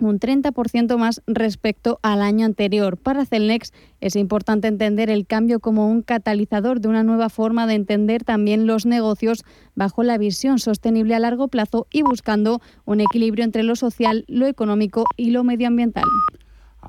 [0.00, 2.96] un 30% más respecto al año anterior.
[2.96, 7.74] Para Celnex es importante entender el cambio como un catalizador de una nueva forma de
[7.74, 13.44] entender también los negocios bajo la visión sostenible a largo plazo y buscando un equilibrio
[13.44, 16.04] entre lo social, lo económico y lo medioambiental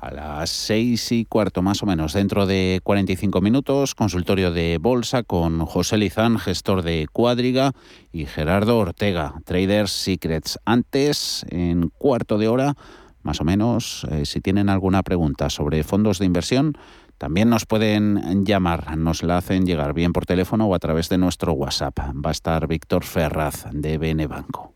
[0.00, 5.22] a las seis y cuarto más o menos, dentro de 45 minutos, consultorio de bolsa
[5.22, 7.72] con José Lizán, gestor de Cuadriga,
[8.12, 10.58] y Gerardo Ortega, Traders Secrets.
[10.64, 12.74] Antes, en cuarto de hora,
[13.22, 16.78] más o menos, eh, si tienen alguna pregunta sobre fondos de inversión,
[17.18, 21.18] también nos pueden llamar, nos la hacen llegar bien por teléfono o a través de
[21.18, 21.98] nuestro WhatsApp.
[21.98, 24.75] Va a estar Víctor Ferraz de BN Banco.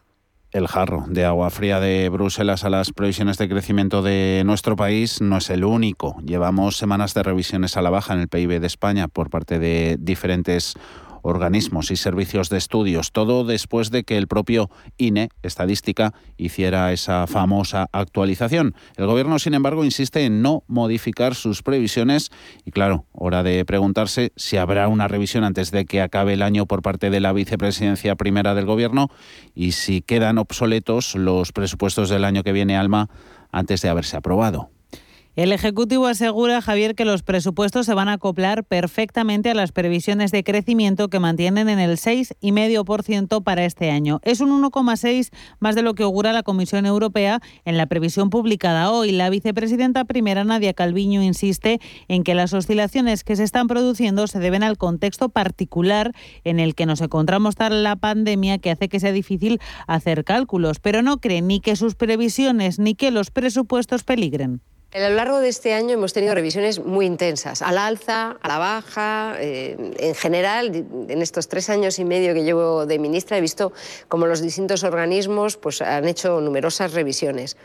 [0.51, 5.21] el jarro de agua fría de Bruselas a las previsiones de crecimiento de nuestro país
[5.21, 6.17] no es el único.
[6.25, 9.97] Llevamos semanas de revisiones a la baja en el PIB de España por parte de
[9.99, 10.75] diferentes
[11.21, 13.11] organismos y servicios de estudios.
[13.11, 18.75] Todo después de que el propio INE, Estadística, hiciera esa famosa actualización.
[18.97, 22.31] El Gobierno, sin embargo, insiste en no modificar sus previsiones
[22.65, 26.65] y, claro, hora de preguntarse si habrá una revisión antes de que acabe el año
[26.65, 29.09] por parte de la vicepresidencia primera del Gobierno
[29.53, 33.09] y si quedan obsoletos los presupuestos del año que viene, Alma,
[33.51, 34.69] antes de haberse aprobado.
[35.37, 40.33] El Ejecutivo asegura, Javier, que los presupuestos se van a acoplar perfectamente a las previsiones
[40.33, 44.19] de crecimiento que mantienen en el 6,5% para este año.
[44.23, 45.29] Es un 1,6
[45.61, 49.13] más de lo que augura la Comisión Europea en la previsión publicada hoy.
[49.13, 54.39] La vicepresidenta primera, Nadia Calviño, insiste en que las oscilaciones que se están produciendo se
[54.39, 56.11] deben al contexto particular
[56.43, 60.81] en el que nos encontramos tras la pandemia que hace que sea difícil hacer cálculos,
[60.81, 64.59] pero no cree ni que sus previsiones ni que los presupuestos peligren.
[64.93, 68.47] A lo largo de este año hemos tenido revisiones muy intensas, a la alza, a
[68.49, 69.35] la baja.
[69.39, 73.71] Eh, en general, en estos tres años y medio que llevo de ministra, he visto
[74.09, 77.55] cómo los distintos organismos pues, han hecho numerosas revisiones.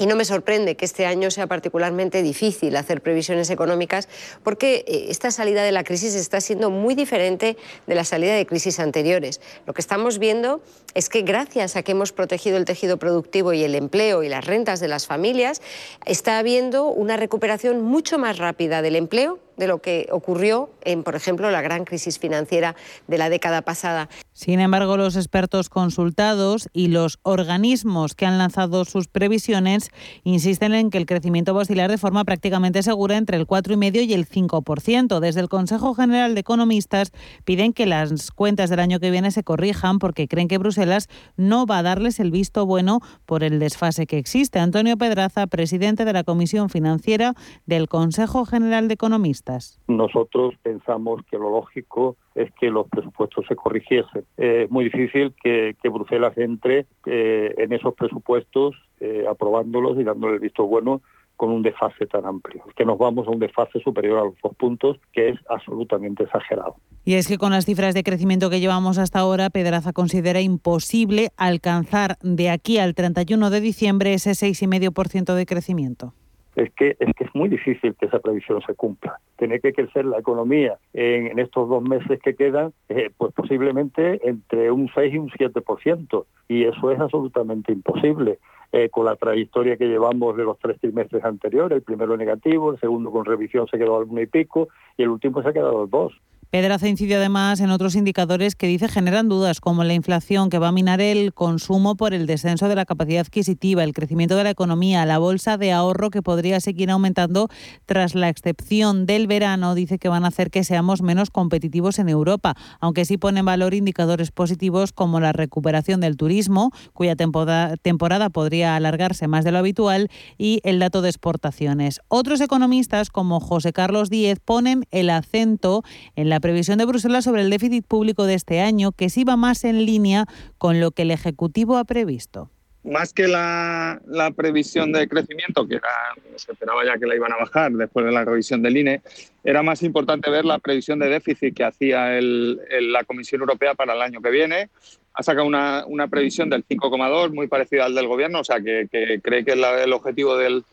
[0.00, 4.08] Y no me sorprende que este año sea particularmente difícil hacer previsiones económicas
[4.42, 8.46] porque eh, esta salida de la crisis está siendo muy diferente de la salida de
[8.46, 9.42] crisis anteriores.
[9.66, 10.62] Lo que estamos viendo
[10.94, 14.46] es que gracias a que hemos protegido el tejido productivo y el empleo y las
[14.46, 15.60] rentas de las familias,
[16.06, 21.14] está habiendo una recuperación mucho más rápida del empleo de lo que ocurrió en, por
[21.14, 22.74] ejemplo, la gran crisis financiera
[23.06, 24.08] de la década pasada.
[24.32, 29.90] Sin embargo, los expertos consultados y los organismos que han lanzado sus previsiones
[30.24, 34.06] insisten en que el crecimiento va a oscilar de forma prácticamente segura entre el 4,5
[34.06, 35.20] y el 5%.
[35.20, 37.12] Desde el Consejo General de Economistas
[37.44, 41.66] piden que las cuentas del año que viene se corrijan porque creen que Bruselas no
[41.66, 44.58] va a darles el visto bueno por el desfase que existe.
[44.58, 47.34] Antonio Pedraza, presidente de la Comisión Financiera
[47.66, 49.49] del Consejo General de Economistas.
[49.88, 54.24] Nosotros pensamos que lo lógico es que los presupuestos se corrigiesen.
[54.36, 60.40] es muy difícil que, Bruselas entre eh, en esos presupuestos eh, aprobándolos y dándole el
[60.40, 61.02] visto bueno
[61.40, 62.62] con un desfase tan amplio.
[62.76, 66.76] que nos vamos a un desfase superior a los dos puntos, que es absolutamente exagerado.
[67.06, 71.30] Y es que con las cifras de crecimiento que llevamos hasta ahora, Pedraza considera imposible
[71.38, 76.12] alcanzar de aquí al 31 de diciembre ese 6,5% de crecimiento
[76.60, 79.18] es que, es que es muy difícil que esa previsión se cumpla.
[79.38, 84.70] Tiene que crecer la economía en, estos dos meses que quedan, eh, pues posiblemente entre
[84.70, 88.38] un 6 y un 7%, y eso es absolutamente imposible.
[88.72, 92.78] Eh, con la trayectoria que llevamos de los tres trimestres anteriores, el primero negativo, el
[92.78, 95.88] segundo con revisión se quedó al uno y pico, y el último se ha quedado
[95.88, 96.12] dos.
[96.50, 100.66] Pedraza incide además en otros indicadores que dice generan dudas, como la inflación que va
[100.66, 104.50] a minar el consumo por el descenso de la capacidad adquisitiva, el crecimiento de la
[104.50, 107.48] economía, la bolsa de ahorro que podría seguir aumentando
[107.86, 109.76] tras la excepción del verano.
[109.76, 113.46] Dice que van a hacer que seamos menos competitivos en Europa, aunque sí pone en
[113.46, 119.58] valor indicadores positivos como la recuperación del turismo, cuya temporada podría alargarse más de lo
[119.58, 122.00] habitual, y el dato de exportaciones.
[122.08, 125.84] Otros economistas, como José Carlos Díez, ponen el acento
[126.16, 129.24] en la la previsión de Bruselas sobre el déficit público de este año, que sí
[129.24, 130.24] va más en línea
[130.56, 132.50] con lo que el Ejecutivo ha previsto
[132.82, 134.00] más que la,
[134.34, 135.90] previsión de crecimiento, que era,
[136.36, 139.02] se esperaba ya que la iban a bajar después de la revisión del INE,
[139.44, 144.00] era más importante ver la previsión de déficit que hacía la Comisión Europea para el
[144.00, 144.70] año que viene.
[145.12, 148.88] Ha sacado una, previsión del 5,2, muy parecida al del Gobierno, o sea que,
[149.22, 150.64] cree que el objetivo del,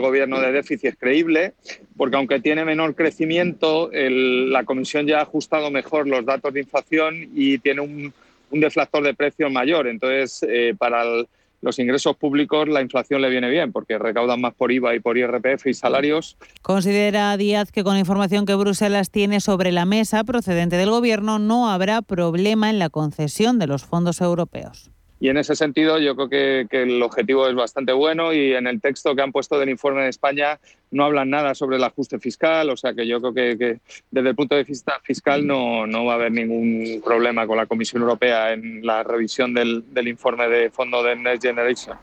[0.00, 1.54] Gobierno de déficit es creíble,
[1.96, 7.28] porque aunque tiene menor crecimiento, la Comisión ya ha ajustado mejor los datos de inflación
[7.34, 8.12] y tiene un,
[8.50, 9.88] deflactor de precios mayor.
[9.88, 11.26] Entonces, eh, para el
[11.64, 15.16] los ingresos públicos la inflación le viene bien porque recaudan más por IVA y por
[15.16, 16.36] IRPF y salarios.
[16.60, 21.38] Considera Díaz que con la información que Bruselas tiene sobre la mesa procedente del Gobierno
[21.38, 24.90] no habrá problema en la concesión de los fondos europeos.
[25.24, 26.28] Y en ese sentido yo creo
[26.68, 30.02] que, el objetivo es bastante bueno y en el texto que han puesto del informe
[30.02, 30.60] de España
[30.90, 33.78] no hablan nada sobre el ajuste fiscal, o sea que yo creo que,
[34.10, 38.02] desde el punto de vista fiscal no, va a haber ningún problema con la Comisión
[38.02, 41.96] Europea en la revisión del, del informe de fondo de Next Generation.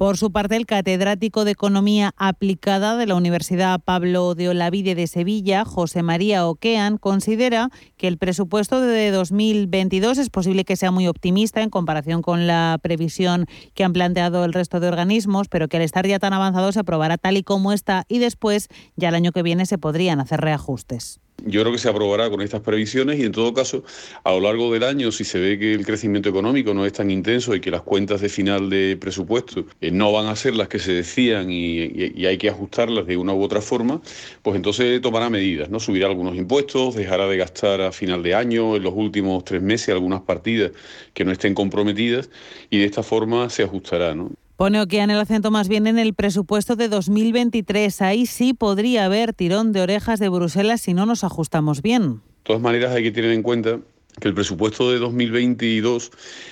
[0.00, 5.06] Por su parte, el catedrático de Economía Aplicada de la Universidad Pablo de Olavide de
[5.06, 11.06] Sevilla, José María Oquean, considera que el presupuesto de 2022 es posible que sea muy
[11.06, 15.76] optimista en comparación con la previsión que han planteado el resto de organismos, pero que
[15.76, 19.16] al estar ya tan avanzado se aprobará tal y como está y después ya el
[19.16, 21.20] año que viene se podrían hacer reajustes.
[21.46, 23.84] Yo creo que se aprobará con estas previsiones y en todo caso,
[24.24, 27.10] a lo largo del año, si se ve que el crecimiento económico no es tan
[27.10, 30.68] intenso y que las cuentas de final de presupuesto eh, no van a ser las
[30.68, 31.80] que se decían y,
[32.26, 34.00] hay que ajustarlas de una u otra forma,
[34.42, 35.80] pues entonces tomará medidas, ¿no?
[35.80, 39.90] Subirá algunos impuestos, dejará de gastar a final de año, en los últimos tres meses,
[39.90, 40.72] algunas partidas
[41.14, 42.30] que no estén comprometidas
[42.70, 44.30] y de esta forma se ajustará, ¿no?
[44.60, 48.02] Pone Okean el acento más bien en el presupuesto de 2023.
[48.02, 52.16] Ahí sí podría haber tirón de orejas de Bruselas si no nos ajustamos bien.
[52.16, 53.80] De todas maneras hay que tener en cuenta
[54.20, 56.10] que el presupuesto de 2022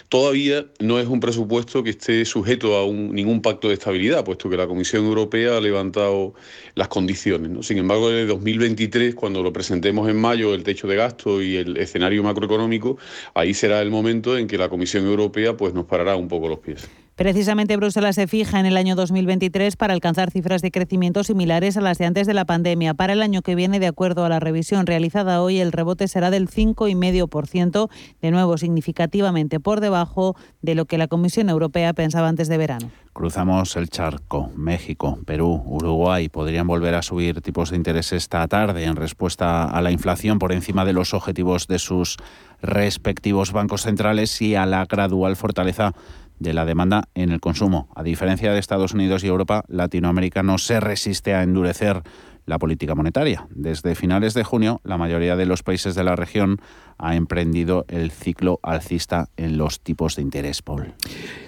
[0.08, 4.56] todavía no es un presupuesto que esté sujeto a ningún pacto de estabilidad, puesto que
[4.56, 6.32] la Comisión Europea ha levantado
[6.76, 7.66] las condiciones.
[7.66, 11.56] Sin embargo, en el 2023, cuando lo presentemos en mayo, el techo de gasto y
[11.56, 12.96] el escenario macroeconómico,
[13.34, 16.60] ahí será el momento en que la Comisión Europea pues, nos parará un poco los
[16.60, 16.88] pies.
[17.18, 21.80] Precisamente Bruselas se fija en el año 2023 para alcanzar cifras de crecimiento similares a
[21.80, 22.94] las de antes de la pandemia.
[22.94, 26.30] Para el año que viene, de acuerdo a la revisión realizada hoy, el rebote será
[26.30, 27.90] del 5,5%,
[28.22, 32.92] de nuevo significativamente por debajo de lo que la Comisión Europea pensaba antes de verano.
[33.12, 34.52] Cruzamos el charco.
[34.54, 39.82] México, Perú, Uruguay podrían volver a subir tipos de interés esta tarde en respuesta a
[39.82, 42.16] la inflación por encima de los objetivos de sus
[42.62, 45.94] respectivos bancos centrales y a la gradual fortaleza
[46.38, 47.88] de la demanda en el consumo.
[47.94, 52.02] A diferencia de Estados Unidos y Europa, Latinoamérica no se resiste a endurecer
[52.48, 53.46] la política monetaria.
[53.50, 56.60] Desde finales de junio, la mayoría de los países de la región
[56.96, 60.94] ha emprendido el ciclo alcista en los tipos de interés, Paul.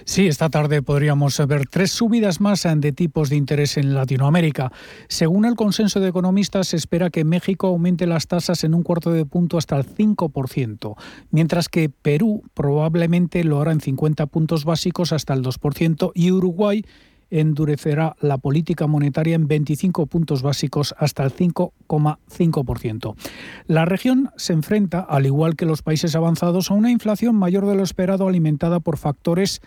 [0.04, 4.70] Sí, esta tarde podríamos ver tres subidas más de tipos de interés en Latinoamérica.
[5.08, 9.10] Según el consenso de economistas, se espera que México aumente las tasas en un cuarto
[9.10, 10.96] de punto hasta el 5%,
[11.30, 16.84] mientras que Perú probablemente lo hará en 50 puntos básicos hasta el 2% y Uruguay
[17.30, 23.14] endurecerá la política monetaria en 25 puntos básicos hasta el 5,5%.
[23.66, 27.74] La región se enfrenta, al igual que los países avanzados, a una inflación mayor de
[27.74, 29.60] lo esperado alimentada por factores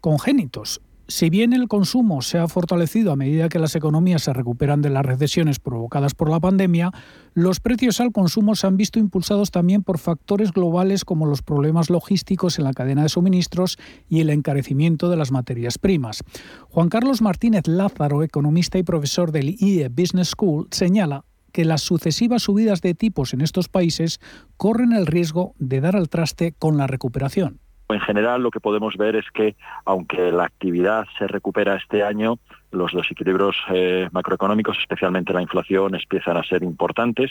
[0.00, 0.80] congénitos.
[1.06, 4.88] Si bien el consumo se ha fortalecido a medida que las economías se recuperan de
[4.88, 6.92] las recesiones provocadas por la pandemia,
[7.34, 11.90] los precios al consumo se han visto impulsados también por factores globales como los problemas
[11.90, 13.76] logísticos en la cadena de suministros
[14.08, 16.24] y el encarecimiento de las materias primas.
[16.70, 22.44] Juan Carlos Martínez Lázaro, economista y profesor del IE Business School, señala que las sucesivas
[22.44, 24.20] subidas de tipos en estos países
[24.56, 27.60] corren el riesgo de dar al traste con la recuperación.
[27.88, 32.38] En general, lo que podemos ver es que, aunque la actividad se recupera este año,
[32.74, 37.30] los desequilibrios eh, macroeconómicos, especialmente la inflación, empiezan a ser importantes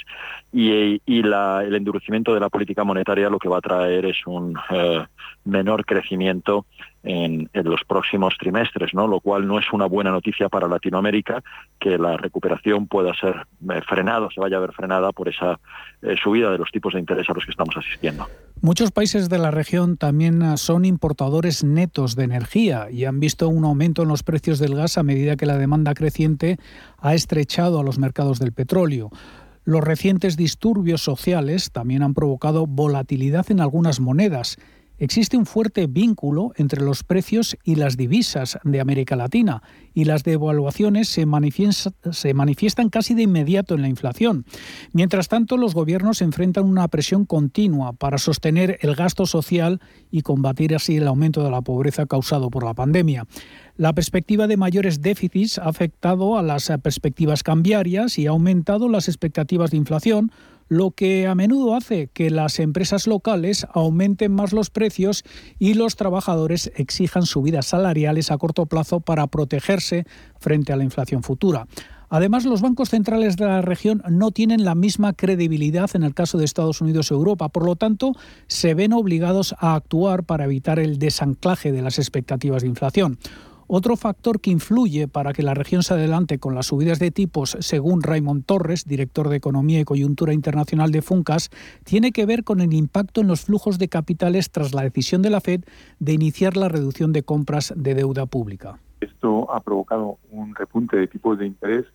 [0.52, 5.06] y, el endurecimiento de la política monetaria lo que va a traer es un eh,
[5.46, 6.66] menor crecimiento
[7.04, 9.08] en, los próximos trimestres, ¿no?
[9.08, 11.44] lo cual no es una buena noticia para Latinoamérica
[11.80, 15.60] que la recuperación pueda ser eh, frenada, se vaya a ver frenada por esa
[16.22, 18.28] subida de los tipos de interés a los que estamos asistiendo.
[18.62, 23.66] Muchos países de la región también son importadores netos de energía y han visto un
[23.66, 26.58] aumento en los precios del gas a medida que la demanda creciente
[26.98, 29.10] ha estrechado a los mercados del petróleo.
[29.65, 34.58] Los recientes disturbios sociales también han provocado volatilidad en algunas monedas.
[35.00, 40.24] Existe un fuerte vínculo entre los precios y las divisas de América Latina y las
[40.24, 41.26] devaluaciones se,
[42.12, 44.46] se manifiestan casi de inmediato en la inflación.
[44.91, 49.82] Mientras tanto, los gobiernos enfrentan una presión continua para sostener el gasto social
[50.12, 53.26] y combatir así el aumento de la pobreza causado por la pandemia.
[53.76, 59.07] La perspectiva de mayores déficits ha afectado a las perspectivas cambiarias y ha aumentado las
[59.07, 60.32] expectativas de inflación,
[60.67, 65.24] lo que a menudo hace que las empresas locales aumenten más los precios
[65.57, 70.05] y los trabajadores exijan subidas salariales a corto plazo para protegerse
[70.39, 71.65] frente a la inflación futura.
[72.09, 76.38] Además, los bancos centrales de la región no tienen la misma credibilidad en el caso
[76.38, 78.11] de Estados Unidos y Europa, por lo tanto,
[78.45, 83.17] se ven obligados a actuar para evitar el desanclaje de las expectativas de inflación.
[83.76, 87.57] Otro factor que influye para que la región se adelante con las subidas de tipos,
[87.59, 91.49] según Raymond Torres, director de Economía y Coyuntura Internacional de Funcas,
[91.84, 95.32] tiene que ver con el impacto en los flujos de capitales tras la decisión de
[95.32, 95.61] la Fed
[95.97, 98.78] de iniciar la reducción de compras de deuda pública.
[99.01, 101.86] Esto ha provocado un repunte de tipos de interés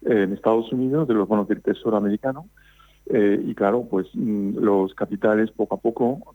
[0.00, 2.46] en Estados Unidos de los bonos del Tesoro americano
[3.12, 6.34] eh, y claro, pues mm, los capitales poco a poco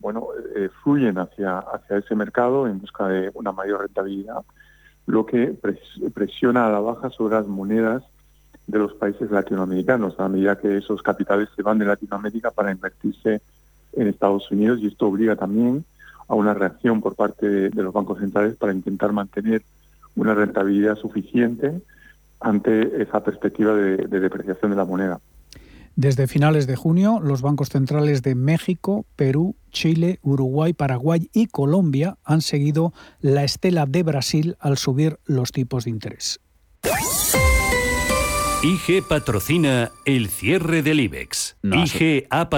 [0.00, 4.42] bueno, eh, fluyen hacia, hacia ese mercado en busca de una mayor rentabilidad,
[5.06, 5.54] lo que
[6.14, 8.02] presiona a la baja sobre las monedas
[8.66, 13.40] de los países latinoamericanos, a medida que esos capitales se van de Latinoamérica para invertirse
[13.92, 15.84] en Estados Unidos y esto obliga también
[16.28, 19.62] a una reacción por parte de, los bancos centrales para intentar mantener
[20.14, 21.80] una rentabilidad suficiente
[22.38, 25.20] ante esa perspectiva de, depreciación de la moneda.
[25.96, 32.16] Desde finales de junio, los bancos centrales de México, Perú, Chile, Uruguay, Paraguay y Colombia
[32.24, 36.40] han seguido la estela de Brasil al subir los tipos de interés.
[38.62, 41.56] IG patrocina el cierre del IBEX.
[41.62, 42.50] IG ha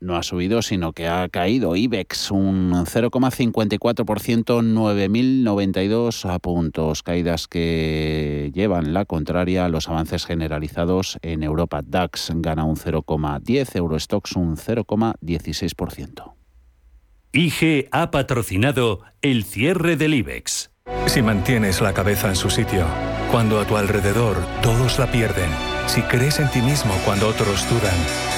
[0.00, 1.76] no ha subido, sino que ha caído.
[1.76, 7.02] IBEX un 0,54%, 9.092 puntos.
[7.02, 11.82] Caídas que llevan la contraria a los avances generalizados en Europa.
[11.84, 16.34] DAX gana un 0,10, Eurostox un 0,16%.
[17.32, 20.70] IG ha patrocinado el cierre del IBEX.
[21.06, 22.86] Si mantienes la cabeza en su sitio,
[23.30, 25.50] cuando a tu alrededor todos la pierden,
[25.86, 28.37] si crees en ti mismo cuando otros dudan,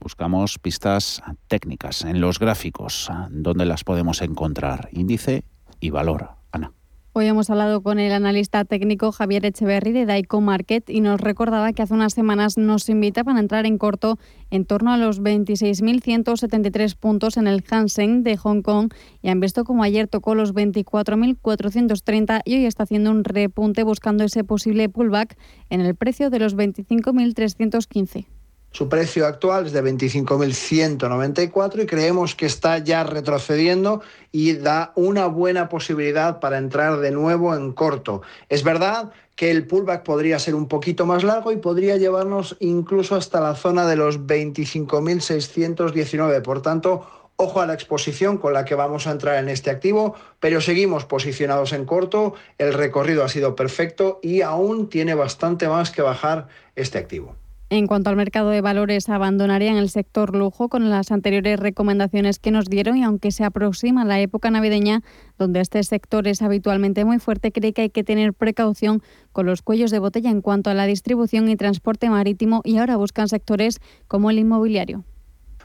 [0.00, 5.44] buscamos pistas técnicas en los gráficos, donde las podemos encontrar, índice
[5.80, 6.30] y valor.
[6.52, 6.72] Ana.
[7.14, 11.72] Hoy hemos hablado con el analista técnico Javier Echeverry de Daico Market y nos recordaba
[11.72, 14.20] que hace unas semanas nos invitaban a entrar en corto
[14.50, 19.64] en torno a los 26.173 puntos en el Hansen de Hong Kong y han visto
[19.64, 25.36] como ayer tocó los 24.430 y hoy está haciendo un repunte buscando ese posible pullback
[25.70, 28.26] en el precio de los 25.315.
[28.70, 35.26] Su precio actual es de 25.194 y creemos que está ya retrocediendo y da una
[35.26, 38.20] buena posibilidad para entrar de nuevo en corto.
[38.48, 43.16] Es verdad que el pullback podría ser un poquito más largo y podría llevarnos incluso
[43.16, 46.42] hasta la zona de los 25.619.
[46.42, 50.14] Por tanto, ojo a la exposición con la que vamos a entrar en este activo,
[50.40, 55.90] pero seguimos posicionados en corto, el recorrido ha sido perfecto y aún tiene bastante más
[55.90, 57.34] que bajar este activo.
[57.70, 62.50] En cuanto al mercado de valores, abandonarían el sector lujo con las anteriores recomendaciones que
[62.50, 65.02] nos dieron y aunque se aproxima la época navideña,
[65.36, 69.02] donde este sector es habitualmente muy fuerte, cree que hay que tener precaución
[69.32, 72.96] con los cuellos de botella en cuanto a la distribución y transporte marítimo y ahora
[72.96, 75.04] buscan sectores como el inmobiliario.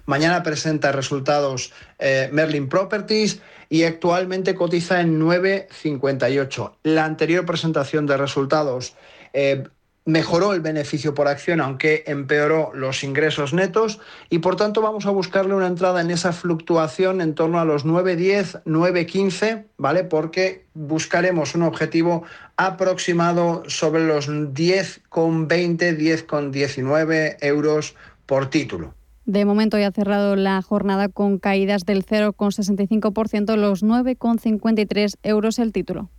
[0.06, 6.74] Mañana presenta resultados eh, Merlin Properties y actualmente cotiza en 9,58.
[6.84, 8.96] La anterior presentación de resultados
[9.32, 9.64] eh,
[10.06, 14.00] mejoró el beneficio por acción, aunque empeoró los ingresos netos,
[14.30, 17.86] y por tanto vamos a buscarle una entrada en esa fluctuación en torno a los
[17.86, 20.04] 9.10, 9.15, ¿vale?
[20.04, 22.24] Porque buscaremos un objetivo
[22.58, 27.96] aproximado sobre los 10,20, 10,19 euros
[28.26, 28.94] por título.
[29.26, 35.72] De momento ya ha cerrado la jornada con caídas del 0,65%, los 9,53 euros el
[35.72, 36.10] título.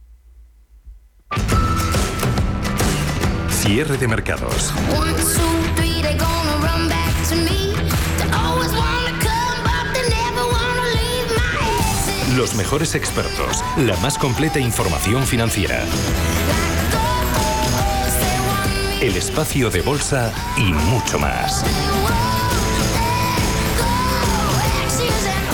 [3.64, 4.72] Cierre de mercados.
[12.36, 15.84] Los mejores expertos, la más completa información financiera.
[19.06, 21.62] el espacio de bolsa y mucho más.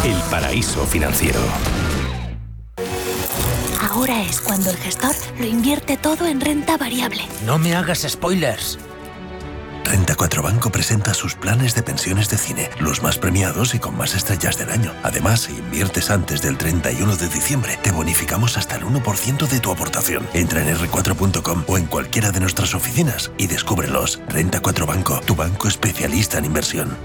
[0.05, 1.41] El paraíso financiero.
[4.01, 7.21] Ahora es cuando el gestor lo invierte todo en renta variable.
[7.45, 8.79] No me hagas spoilers.
[9.85, 13.99] Renta 4 Banco presenta sus planes de pensiones de cine, los más premiados y con
[13.99, 14.95] más estrellas del año.
[15.03, 19.71] Además, si inviertes antes del 31 de diciembre, te bonificamos hasta el 1% de tu
[19.71, 20.27] aportación.
[20.33, 24.19] Entra en r4.com o en cualquiera de nuestras oficinas y descúbrelos.
[24.29, 26.97] Renta 4 Banco, tu banco especialista en inversión.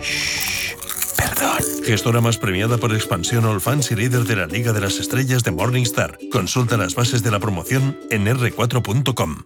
[1.85, 5.43] Gestora más premiada por expansión All Fans y líder de la Liga de las Estrellas
[5.43, 6.17] de Morningstar.
[6.31, 9.43] Consulta las bases de la promoción en r4.com.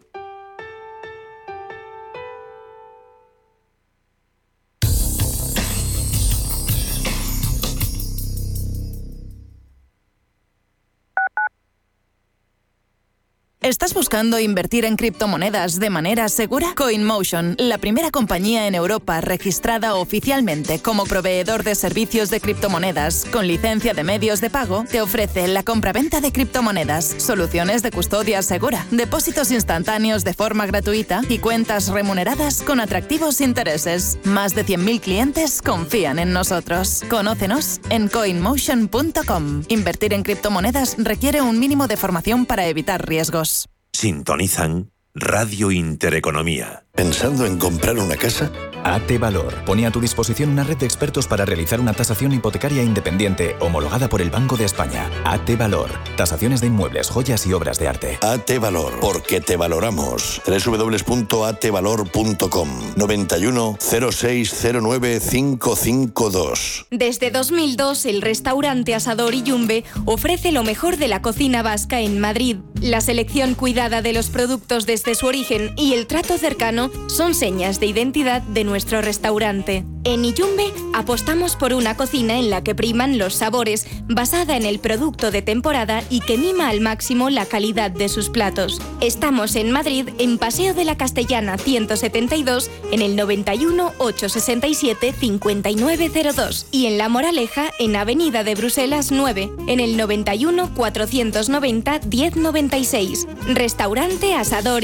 [13.69, 16.73] ¿Estás buscando invertir en criptomonedas de manera segura?
[16.75, 23.45] CoinMotion, la primera compañía en Europa registrada oficialmente como proveedor de servicios de criptomonedas con
[23.45, 28.87] licencia de medios de pago, te ofrece la compraventa de criptomonedas, soluciones de custodia segura,
[28.89, 34.17] depósitos instantáneos de forma gratuita y cuentas remuneradas con atractivos intereses.
[34.23, 37.03] Más de 100.000 clientes confían en nosotros.
[37.07, 39.61] Conócenos en coinmotion.com.
[39.67, 43.58] Invertir en criptomonedas requiere un mínimo de formación para evitar riesgos.
[43.93, 46.83] Sintonizan Radio Intereconomía.
[46.93, 48.51] ¿Pensando en comprar una casa?
[48.83, 52.83] AT Valor pone a tu disposición una red de expertos para realizar una tasación hipotecaria
[52.83, 55.09] independiente homologada por el Banco de España.
[55.25, 55.89] AT Valor.
[56.15, 58.19] Tasaciones de inmuebles, joyas y obras de arte.
[58.21, 60.41] AT Valor, porque te valoramos.
[60.45, 66.85] www.atvalor.com 91 0609 552.
[66.91, 72.19] Desde 2002, el restaurante Asador y Yumbe ofrece lo mejor de la cocina vasca en
[72.19, 72.57] Madrid.
[72.81, 77.79] La selección cuidada de los productos desde su origen y el trato cercano son señas
[77.79, 79.85] de identidad de nuestro restaurante.
[80.03, 84.79] En Iyumbe apostamos por una cocina en la que priman los sabores, basada en el
[84.79, 88.81] producto de temporada y que mima al máximo la calidad de sus platos.
[88.99, 96.87] Estamos en Madrid, en Paseo de la Castellana 172, en el 91 867 5902 y
[96.87, 103.27] en La Moraleja, en Avenida de Bruselas 9, en el 91 490 1096.
[103.47, 104.83] Restaurante Asador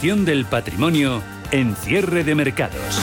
[0.00, 2.98] Del patrimonio en cierre de mercados.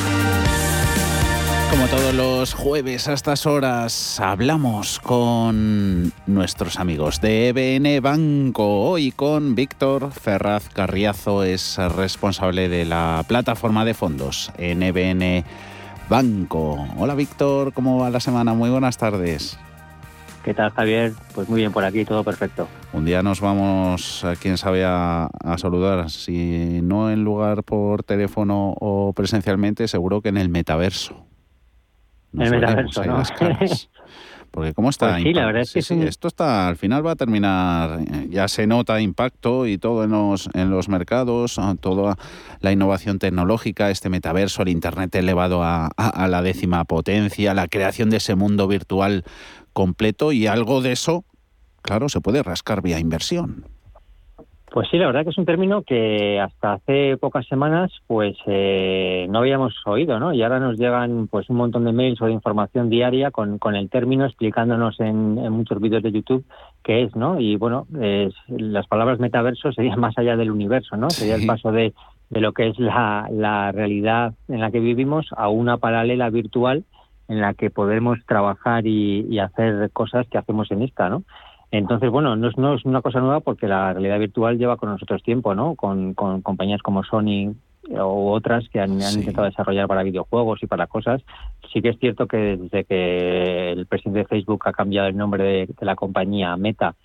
[1.69, 8.89] Como todos los jueves a estas horas hablamos con nuestros amigos de EBN Banco.
[8.89, 15.45] Hoy con Víctor Ferraz Carriazo, es responsable de la plataforma de fondos en EBN
[16.09, 16.83] Banco.
[16.97, 18.55] Hola Víctor, ¿cómo va la semana?
[18.55, 19.59] Muy buenas tardes.
[20.47, 21.11] ¿Qué tal, Javier?
[21.35, 22.69] Pues muy bien por aquí, todo perfecto.
[22.93, 26.09] Un día nos vamos, a quién sabe, a, a, saludar.
[26.09, 31.25] Si no en lugar por teléfono o presencialmente, seguro que en el metaverso.
[32.31, 33.23] Nos el metaverso, ¿no?
[34.51, 35.11] Porque cómo está...
[35.11, 37.99] Pues sí, la verdad es que sí, sí, esto está, al final va a terminar,
[38.29, 42.15] ya se nota impacto y todo en los, en los mercados, toda
[42.61, 47.67] la innovación tecnológica, este metaverso, el Internet elevado a, a, a la décima potencia, la
[47.67, 49.25] creación de ese mundo virtual
[49.77, 51.23] completo y algo de eso,
[51.83, 53.65] claro, se puede rascar vía inversión.
[54.71, 59.27] Pues sí, la verdad que es un término que hasta hace pocas semanas pues eh,
[59.29, 60.33] no habíamos oído, ¿no?
[60.33, 63.75] Y ahora nos llegan pues un montón de mails o de información diaria con, con
[63.75, 66.43] el término explicándonos en, en muchos vídeos de YouTube
[66.83, 67.39] qué es, ¿no?
[67.39, 71.11] Y bueno, es, las palabras metaverso serían más allá del universo, ¿no?
[71.11, 71.93] Sería el paso de,
[72.31, 76.83] de lo que es la, la realidad en la que vivimos a una paralela virtual
[77.27, 81.23] en la que podemos trabajar y, y, hacer cosas que hacemos en esta, ¿no?
[81.71, 84.89] Entonces, bueno, no es, no es una cosa nueva porque la realidad virtual lleva con
[84.89, 85.75] nosotros tiempo, ¿no?
[85.75, 87.53] Con, con compañías como Sony
[87.99, 89.19] o otras que han, han sí.
[89.19, 91.21] intentado desarrollar para videojuegos y para cosas.
[91.73, 95.43] Sí que es cierto que desde que el presidente de Facebook ha cambiado el nombre
[95.43, 96.95] de, de la compañía Meta,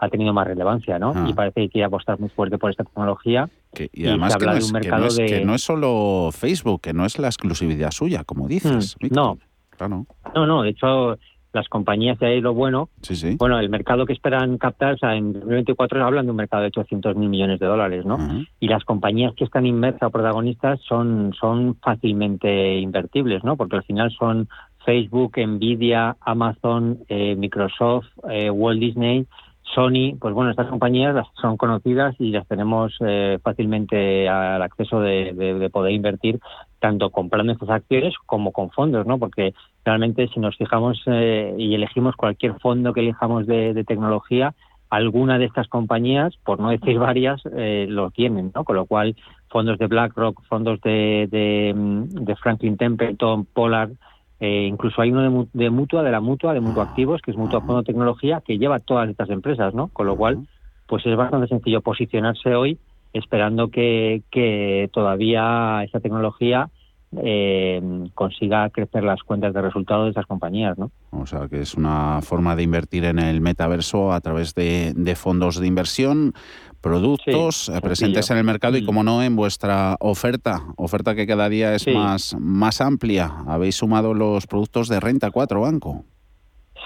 [0.00, 1.12] ha tenido más relevancia, ¿no?
[1.14, 1.26] Ah.
[1.28, 3.48] Y parece que quiere apostar muy fuerte por esta tecnología.
[3.74, 5.62] Que- y además que no, de es, un que, no es, de- que no es
[5.62, 8.96] solo Facebook, que no es la exclusividad suya, como dices.
[8.96, 9.24] Mm, Víctor.
[9.24, 9.38] no.
[9.78, 10.06] Claro.
[10.34, 11.16] No, no, de hecho,
[11.52, 12.90] las compañías de ahí lo bueno.
[13.02, 13.36] Sí, sí.
[13.38, 16.68] Bueno, el mercado que esperan captar, o sea, en 2024 hablan de un mercado de
[16.68, 18.18] 800 mil millones de dólares, ¿no?
[18.60, 23.56] Y las compañías que están inmersas o protagonistas son, son fácilmente invertibles, ¿no?
[23.56, 24.48] Porque al final son
[24.84, 29.26] Facebook, Nvidia, Amazon, eh, Microsoft, eh, Walt Disney,
[29.74, 35.32] Sony, pues bueno, estas compañías son conocidas y las tenemos eh, fácilmente al acceso de,
[35.34, 36.40] de- de poder invertir
[36.80, 39.18] tanto comprando estas acciones como con fondos, ¿no?
[39.18, 39.54] Porque
[39.84, 44.54] realmente si nos fijamos eh, y elegimos cualquier fondo que elijamos de, tecnología,
[44.90, 48.64] alguna de estas compañías, por no decir varias, eh, lo tienen, ¿no?
[48.64, 49.16] Con lo cual,
[49.48, 53.92] fondos de BlackRock, fondos de, de, mm, Franklin Templeton, Pollard,
[54.40, 57.36] eh, incluso hay uno de, de Mutua, de la Mutua, de Mutua Activos, que es
[57.36, 59.88] Mutua Fondo Tecnología, que lleva todas estas empresas, ¿no?
[59.88, 60.46] Con lo cual,
[60.86, 62.78] pues es bastante sencillo posicionarse hoy
[63.12, 66.68] esperando que, que todavía esta tecnología
[67.16, 67.80] eh,
[68.14, 70.90] consiga crecer las cuentas de resultados de estas compañías, ¿no?
[71.10, 75.14] O sea, que es una forma de invertir en el metaverso a través de, de
[75.16, 76.34] fondos de inversión,
[76.80, 81.26] productos Sí, eh, presentes en el mercado y, como no, en vuestra oferta, oferta que
[81.26, 81.92] cada día es Sí.
[81.92, 83.32] más, más amplia.
[83.46, 86.04] Habéis sumado los productos de Renta 4 Banco.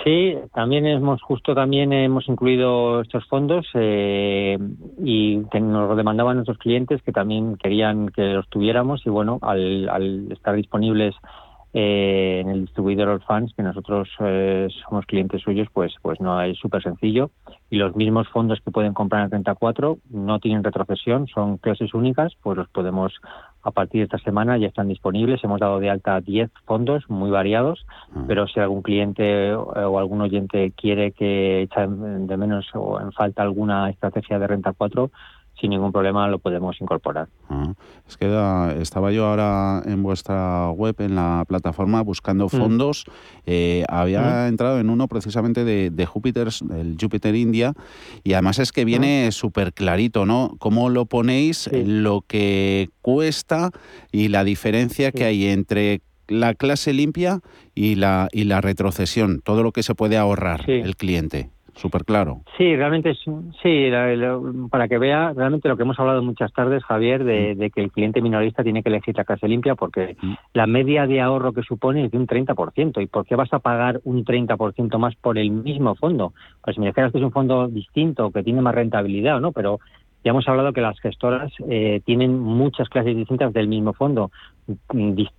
[0.05, 4.59] Sí, también hemos justo también hemos incluido estos fondos eh,
[4.99, 9.39] y que nos lo demandaban nuestros clientes que también querían que los tuviéramos y bueno,
[9.43, 11.15] al, al estar disponibles
[11.75, 16.41] eh, en el distribuidor All Funds, que nosotros eh, somos clientes suyos, pues pues no
[16.43, 17.31] es súper sencillo.
[17.71, 22.35] Y los mismos fondos que pueden comprar en 34 no tienen retrocesión, son clases únicas,
[22.43, 23.15] pues los podemos
[23.63, 25.43] a partir de esta semana ya están disponibles.
[25.45, 27.87] Hemos dado de alta 10 fondos muy variados,
[28.27, 33.13] pero si algún cliente o, o algún oyente quiere que echa de menos o en
[33.13, 35.11] falta alguna estrategia de renta 4,
[35.61, 37.29] sin ningún problema lo podemos incorporar.
[37.49, 37.73] Ah,
[38.09, 43.05] Es que ah, estaba yo ahora en vuestra web, en la plataforma, buscando fondos.
[43.47, 47.75] Eh, había entrado en uno precisamente de, de Júpiter, el Júpiter India,
[48.25, 50.57] y además es que viene súper clarito, ¿no?
[50.59, 51.71] ¿Cómo lo ponéis?
[51.73, 53.71] Lo que cuesta
[54.11, 57.41] y la diferencia que hay entre la clase limpia
[57.75, 61.51] y la, y la retrocesión, todo lo que se puede ahorrar el cliente.
[61.75, 62.43] Súper claro.
[62.57, 63.19] Sí, realmente es,
[63.63, 63.91] sí,
[64.71, 67.91] para que vea realmente lo que hemos hablado muchas tardes, Javier, de, de que el
[67.91, 70.17] cliente minorista tiene que elegir la clase limpia porque
[70.53, 73.03] la media de ahorro que supone es de un 30%.
[73.03, 76.35] ¿Y por qué vas a pagar un 30% más por el mismo fondo?
[76.63, 79.53] Pues si me dijeras que es un fondo distinto, que tiene más rentabilidad, ¿no?
[79.53, 79.81] Pero
[80.25, 84.52] ya hemos hablado que las gestoras eh, tienen muchas clases distintas del mismo fondo mm,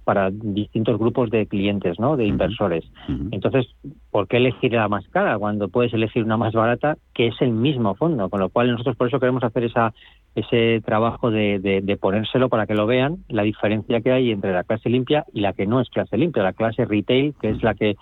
[0.03, 2.17] para distintos grupos de clientes, ¿no?
[2.17, 2.83] De inversores.
[3.31, 3.67] Entonces,
[4.11, 7.51] ¿por qué elegir la más cara cuando puedes elegir una más barata que es el
[7.51, 8.29] mismo fondo?
[8.29, 9.93] Con lo cual nosotros por eso queremos hacer esa
[10.35, 14.51] ese trabajo de, de- de ponérselo para que lo vean, la diferencia que hay entre
[14.51, 17.61] la clase limpia y la que no es clase limpia, la clase retail, que es
[17.61, 17.95] la que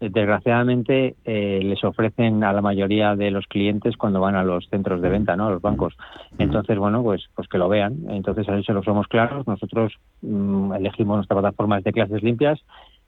[0.00, 5.02] desgraciadamente eh, les ofrecen a la mayoría de los clientes cuando van a los centros
[5.02, 5.46] de venta, ¿no?
[5.48, 5.96] A los bancos.
[6.38, 7.98] Entonces, bueno, pues pues que lo vean.
[8.08, 9.46] Entonces, a eso lo somos claros.
[9.46, 9.92] Nosotros
[10.22, 12.60] mm, elegimos nuestras plataformas de clases limpias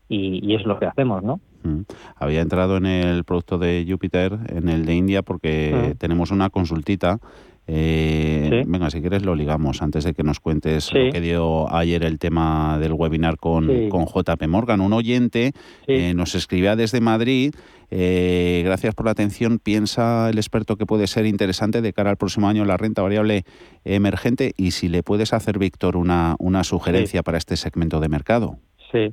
[0.09, 1.41] y, y es lo que hacemos, ¿no?
[1.63, 1.83] Mm.
[2.17, 5.99] Había entrado en el producto de Júpiter, en el de India, porque Mm.
[5.99, 7.19] tenemos una consultita.
[7.73, 8.63] Eh, Sí.
[8.67, 10.99] Venga, si quieres lo ligamos antes de que nos cuentes Sí.
[10.99, 13.89] lo que dio ayer el tema del webinar con, Sí.
[13.89, 14.81] con JP Morgan.
[14.81, 15.53] Un oyente
[15.87, 17.55] eh, nos escribía desde Madrid.
[17.93, 19.59] eh, gracias por la atención.
[19.59, 23.43] Piensa el experto que puede ser interesante de cara al próximo año la renta variable
[23.85, 28.59] emergente y si le puedes hacer, Víctor, una, una sugerencia para este segmento de mercado.
[28.93, 29.13] Sí.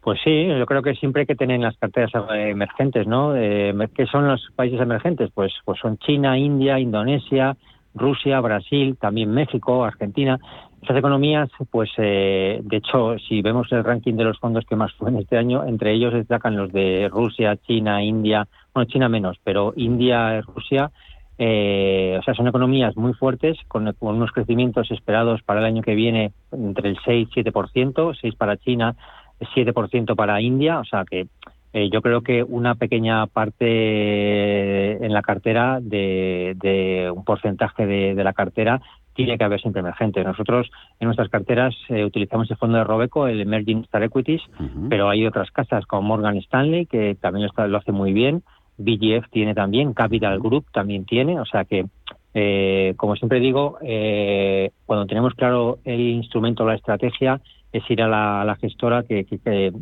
[0.00, 3.36] Pues sí, yo creo que siempre hay que tener en las carteras emergentes, ¿no?
[3.36, 5.30] Eh, ¿Qué son los países emergentes?
[5.32, 7.56] Pues, pues son China, India, Indonesia,
[7.98, 10.38] Rusia, Brasil, también México, Argentina.
[10.80, 14.92] Estas economías, pues eh, de hecho, si vemos el ranking de los fondos que más
[14.92, 19.72] suben este año, entre ellos destacan los de Rusia, China, India, bueno, China menos, pero
[19.76, 20.90] India, Rusia,
[21.36, 25.82] eh, o sea, son economías muy fuertes, con, con unos crecimientos esperados para el año
[25.82, 28.94] que viene entre el 6 y 7%, 6 para China,
[29.40, 31.26] 7% para India, o sea que
[31.72, 38.14] eh, yo creo que una pequeña parte en la cartera de, de un porcentaje de,
[38.14, 38.80] de la cartera
[39.14, 40.24] tiene que haber siempre emergentes.
[40.24, 44.42] Nosotros en nuestras carteras eh, utilizamos el fondo de Robeco, el Emerging Star Equities,
[44.88, 48.42] pero hay otras casas como Morgan Stanley que también lo, está- lo hace muy bien.
[48.80, 51.86] BGF tiene también, Capital Group también tiene, o sea que
[52.34, 57.40] Eh, como siempre digo, eh, cuando tenemos claro el instrumento, la estrategia,
[57.78, 59.26] es ir a la, gestora que,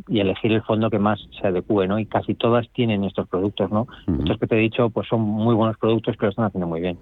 [0.09, 1.99] y elegir el fondo que más se adecue, ¿no?
[1.99, 3.87] Y casi todas tienen estos productos, ¿no?
[4.19, 6.81] Estos que te he dicho, pues son muy buenos productos que lo están haciendo muy
[6.81, 6.99] bien.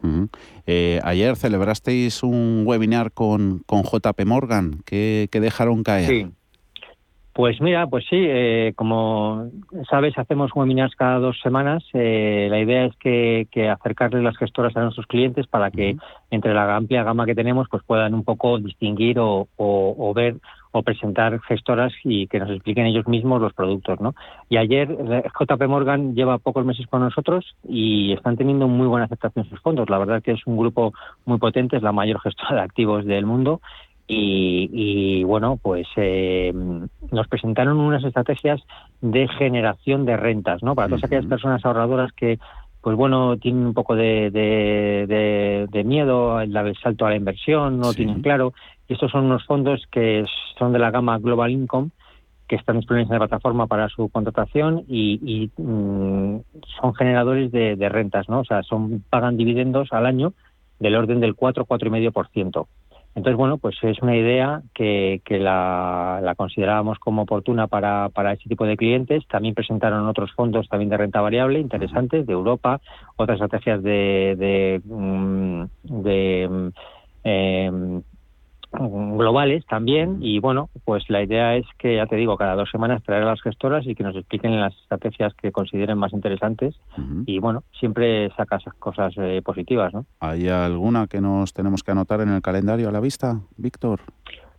[0.66, 4.78] Eh, ayer celebrasteis un webinar con, con JP Morgan.
[4.84, 6.09] ¿Qué, dejaron caer?
[6.09, 6.26] Sí.
[7.34, 9.51] Pues mira, pues sí, eh, como
[9.90, 11.82] sabes, hacemos webinars cada dos semanas.
[11.92, 15.97] Eh, la idea es que, que acercarles las gestoras a nuestros clientes para que
[16.30, 20.36] entre la amplia gama que tenemos, pues puedan un poco distinguir o, o ver
[20.77, 24.16] o presentar gestoras y que nos expliquen ellos mismos los productos, ¿no?
[24.49, 29.05] Y ayer eh, JP Morgan lleva pocos meses con nosotros y están teniendo muy buena
[29.05, 29.89] aceptación sus fondos.
[29.89, 30.93] La verdad que es un grupo
[31.27, 33.61] muy potente, es la mayor gestora de activos del mundo
[34.09, 36.53] y, bueno, pues eh,
[37.12, 38.61] nos presentaron unas estrategias
[39.01, 40.75] de generación de rentas, ¿no?
[40.75, 42.41] Para todas aquellas personas ahorradoras que
[42.85, 48.20] pues bueno, tienen un poco de, de, miedo al salto a la inversión, no tienen
[48.20, 48.53] claro.
[48.89, 50.24] Y estos son unos fondos que
[50.59, 51.91] son de la gama Global Income,
[52.49, 56.37] que están disponibles en la plataforma para su contratación y, mm,
[56.80, 58.41] son generadores de, rentas, ¿no?
[58.41, 60.35] O sea, son pagan dividendos al año
[60.78, 62.66] del orden del 4, 4,5%.
[63.16, 68.49] Entonces, bueno, pues es una idea que, que la, considerábamos como oportuna para, para este
[68.49, 69.24] tipo de clientes.
[69.28, 72.80] También presentaron otros fondos también de renta variable interesantes de Europa,
[73.16, 75.64] otras estrategias de, de, mm,
[76.03, 76.68] de, mm,
[77.22, 78.03] eh,
[78.79, 83.03] globales también y bueno, pues la idea es que, ya te digo, cada dos semanas
[83.03, 86.75] traer a las gestoras y que nos expliquen las estrategias que consideren más interesantes
[87.27, 90.07] y bueno, siempre sacas cosas eh, positivas, ¿no?
[90.20, 94.01] ¿Hay alguna que nos tenemos que anotar en el calendario a la vista, Víctor?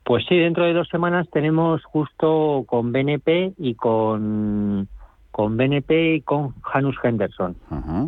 [0.04, 4.88] Pues sí, dentro de dos semanas tenemos justo con BNP y con
[5.32, 7.58] con BNP y con Janus Henderson.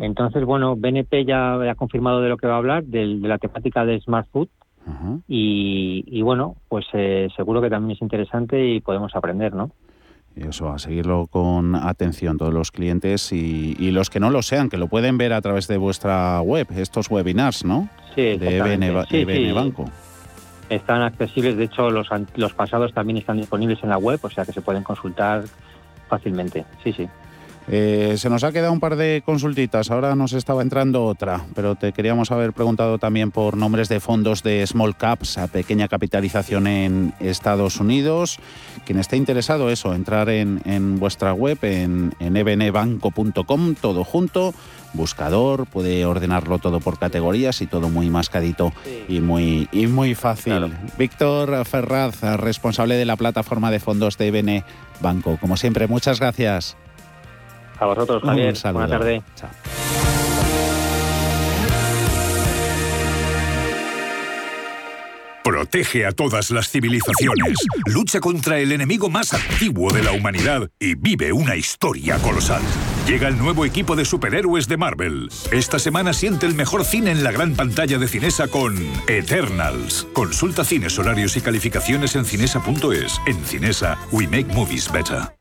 [0.00, 3.84] Entonces, bueno, BNP ya ha confirmado de lo que va a hablar, de la temática
[3.84, 4.48] de Smart Food,
[5.28, 9.70] y, bueno, pues eh, seguro que también es interesante y podemos aprender, ¿no?
[10.36, 14.76] Eso, a seguirlo con atención todos los clientes y, los que no lo sean, que
[14.76, 17.88] lo pueden ver a través de vuestra web, estos webinars, ¿no?
[18.14, 19.84] Sí, de EBN, Banco.
[20.68, 24.44] Están accesibles, de hecho los, los pasados también están disponibles en la web, o sea
[24.44, 25.44] que se pueden consultar
[26.08, 26.64] fácilmente.
[26.84, 27.08] Sí, sí.
[27.70, 31.74] Eh, se nos ha quedado un par de consultitas, ahora nos estaba entrando otra, pero
[31.74, 36.66] te queríamos haber preguntado también por nombres de fondos de small caps a pequeña capitalización
[36.66, 38.38] en Estados Unidos.
[38.86, 44.54] Quien esté interesado, eso, entrar en, vuestra web, en, en ebnebanco.com, todo junto,
[44.94, 48.72] buscador, puede ordenarlo todo por categorías y todo muy mascadito
[49.08, 50.72] y, muy, y muy fácil.
[50.96, 54.64] Víctor Ferraz, responsable de la plataforma de fondos de EBN
[55.00, 55.36] Banco.
[55.38, 56.78] Como siempre, muchas gracias.
[57.80, 58.54] A vosotros, Javier.
[58.72, 59.22] Buenas tardes.
[65.48, 67.56] Protege a todas las civilizaciones,
[67.86, 72.60] lucha contra el enemigo más antiguo de la humanidad y vive una historia colosal.
[73.06, 75.30] Llega el nuevo equipo de superhéroes de Marvel.
[75.50, 78.76] Esta semana siente el mejor cine en la gran pantalla de Cinesa con
[79.08, 80.06] Eternals.
[80.12, 83.18] Consulta cines, horarios y calificaciones en cinesa.es.
[83.26, 85.37] En Cinesa, we make movies better.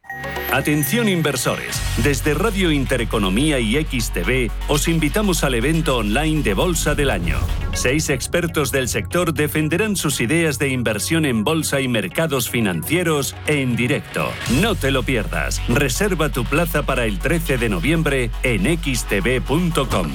[0.52, 7.10] Atención inversores, desde Radio Intereconomía y XTV os invitamos al evento online de Bolsa del
[7.10, 7.38] Año.
[7.74, 13.76] Seis expertos del sector defenderán sus ideas de inversión en bolsa y mercados financieros en
[13.76, 14.30] directo.
[14.62, 15.62] No te lo pierdas.
[15.68, 20.08] Reserva tu plaza para el 13 de noviembre en xtv.com.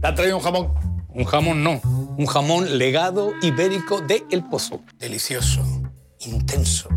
[0.00, 0.74] ¿Te ha traído un jamón?
[1.08, 1.80] Un jamón no,
[2.16, 4.80] un jamón legado ibérico de El Pozo.
[4.98, 5.64] Delicioso,
[6.20, 6.88] intenso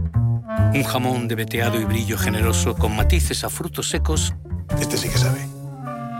[0.74, 4.34] un jamón de veteado y brillo generoso con matices a frutos secos.
[4.80, 5.40] Este sí que sabe.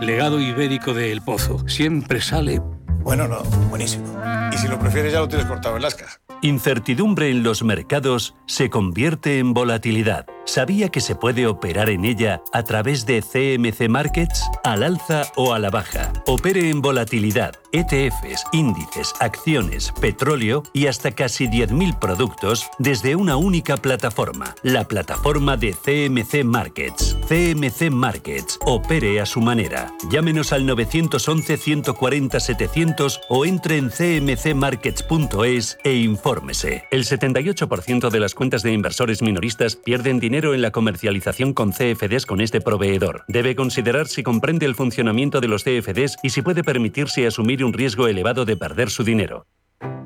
[0.00, 1.66] Legado ibérico de El Pozo.
[1.68, 2.60] Siempre sale.
[3.00, 4.04] Bueno, no, buenísimo.
[4.52, 6.06] Y si lo prefieres, ya lo tienes cortado en lasca.
[6.42, 10.26] Incertidumbre en los mercados se convierte en volatilidad.
[10.46, 15.52] ¿Sabía que se puede operar en ella a través de CMC Markets, al alza o
[15.52, 16.12] a la baja?
[16.26, 23.76] Opere en volatilidad, ETFs, índices, acciones, petróleo y hasta casi 10.000 productos desde una única
[23.76, 27.18] plataforma, la plataforma de CMC Markets.
[27.28, 29.92] CMC Markets, opere a su manera.
[30.10, 36.84] Llámenos al 911-140-700 o entre en cmcmarkets.es e infórmese.
[36.92, 42.26] El 78% de las cuentas de inversores minoristas pierden dinero en la comercialización con CFDs
[42.26, 43.24] con este proveedor.
[43.26, 47.72] Debe considerar si comprende el funcionamiento de los CFDs y si puede permitirse asumir un
[47.72, 49.46] riesgo elevado de perder su dinero.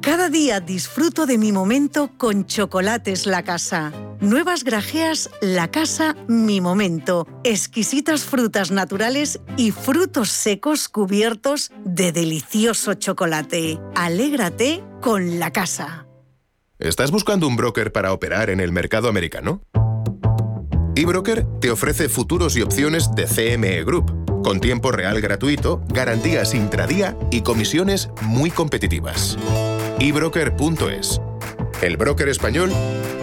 [0.01, 3.93] Cada día disfruto de mi momento con Chocolates La Casa.
[4.21, 7.27] Nuevas grajeas La Casa Mi Momento.
[7.43, 13.81] Exquisitas frutas naturales y frutos secos cubiertos de delicioso chocolate.
[13.97, 16.07] Alégrate con La Casa.
[16.79, 19.63] ¿Estás buscando un broker para operar en el mercado americano?
[21.01, 27.17] eBroker te ofrece futuros y opciones de CME Group, con tiempo real gratuito, garantías intradía
[27.31, 29.39] y comisiones muy competitivas.
[29.99, 31.19] ebroker.es.
[31.81, 32.71] El broker español,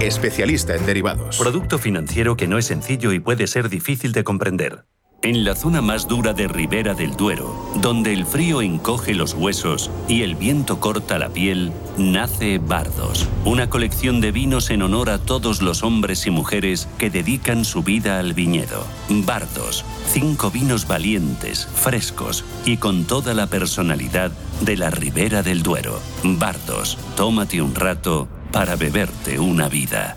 [0.02, 1.38] especialista en derivados.
[1.38, 4.86] Producto financiero que no es sencillo y puede ser difícil de comprender.
[5.24, 9.89] En la zona más dura de Ribera del Duero, donde el frío encoge los huesos
[10.07, 15.18] y el viento corta la piel, nace Bardos, una colección de vinos en honor a
[15.18, 18.86] todos los hombres y mujeres que dedican su vida al viñedo.
[19.09, 25.99] Bardos, cinco vinos valientes, frescos y con toda la personalidad de la Ribera del Duero.
[26.24, 30.15] Bardos, tómate un rato para beberte una vida.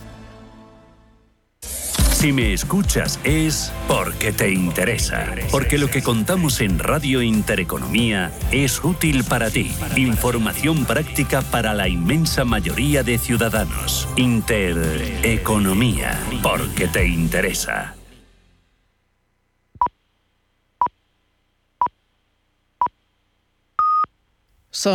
[2.12, 8.84] Si me escuchas es porque te interesa, porque lo que contamos en Radio Intereconomía es
[8.84, 9.72] útil para ti.
[9.96, 14.08] Información práctica para la inmensa mayoría de ciudadanos.
[14.16, 17.94] Intereconomía, porque te interesa.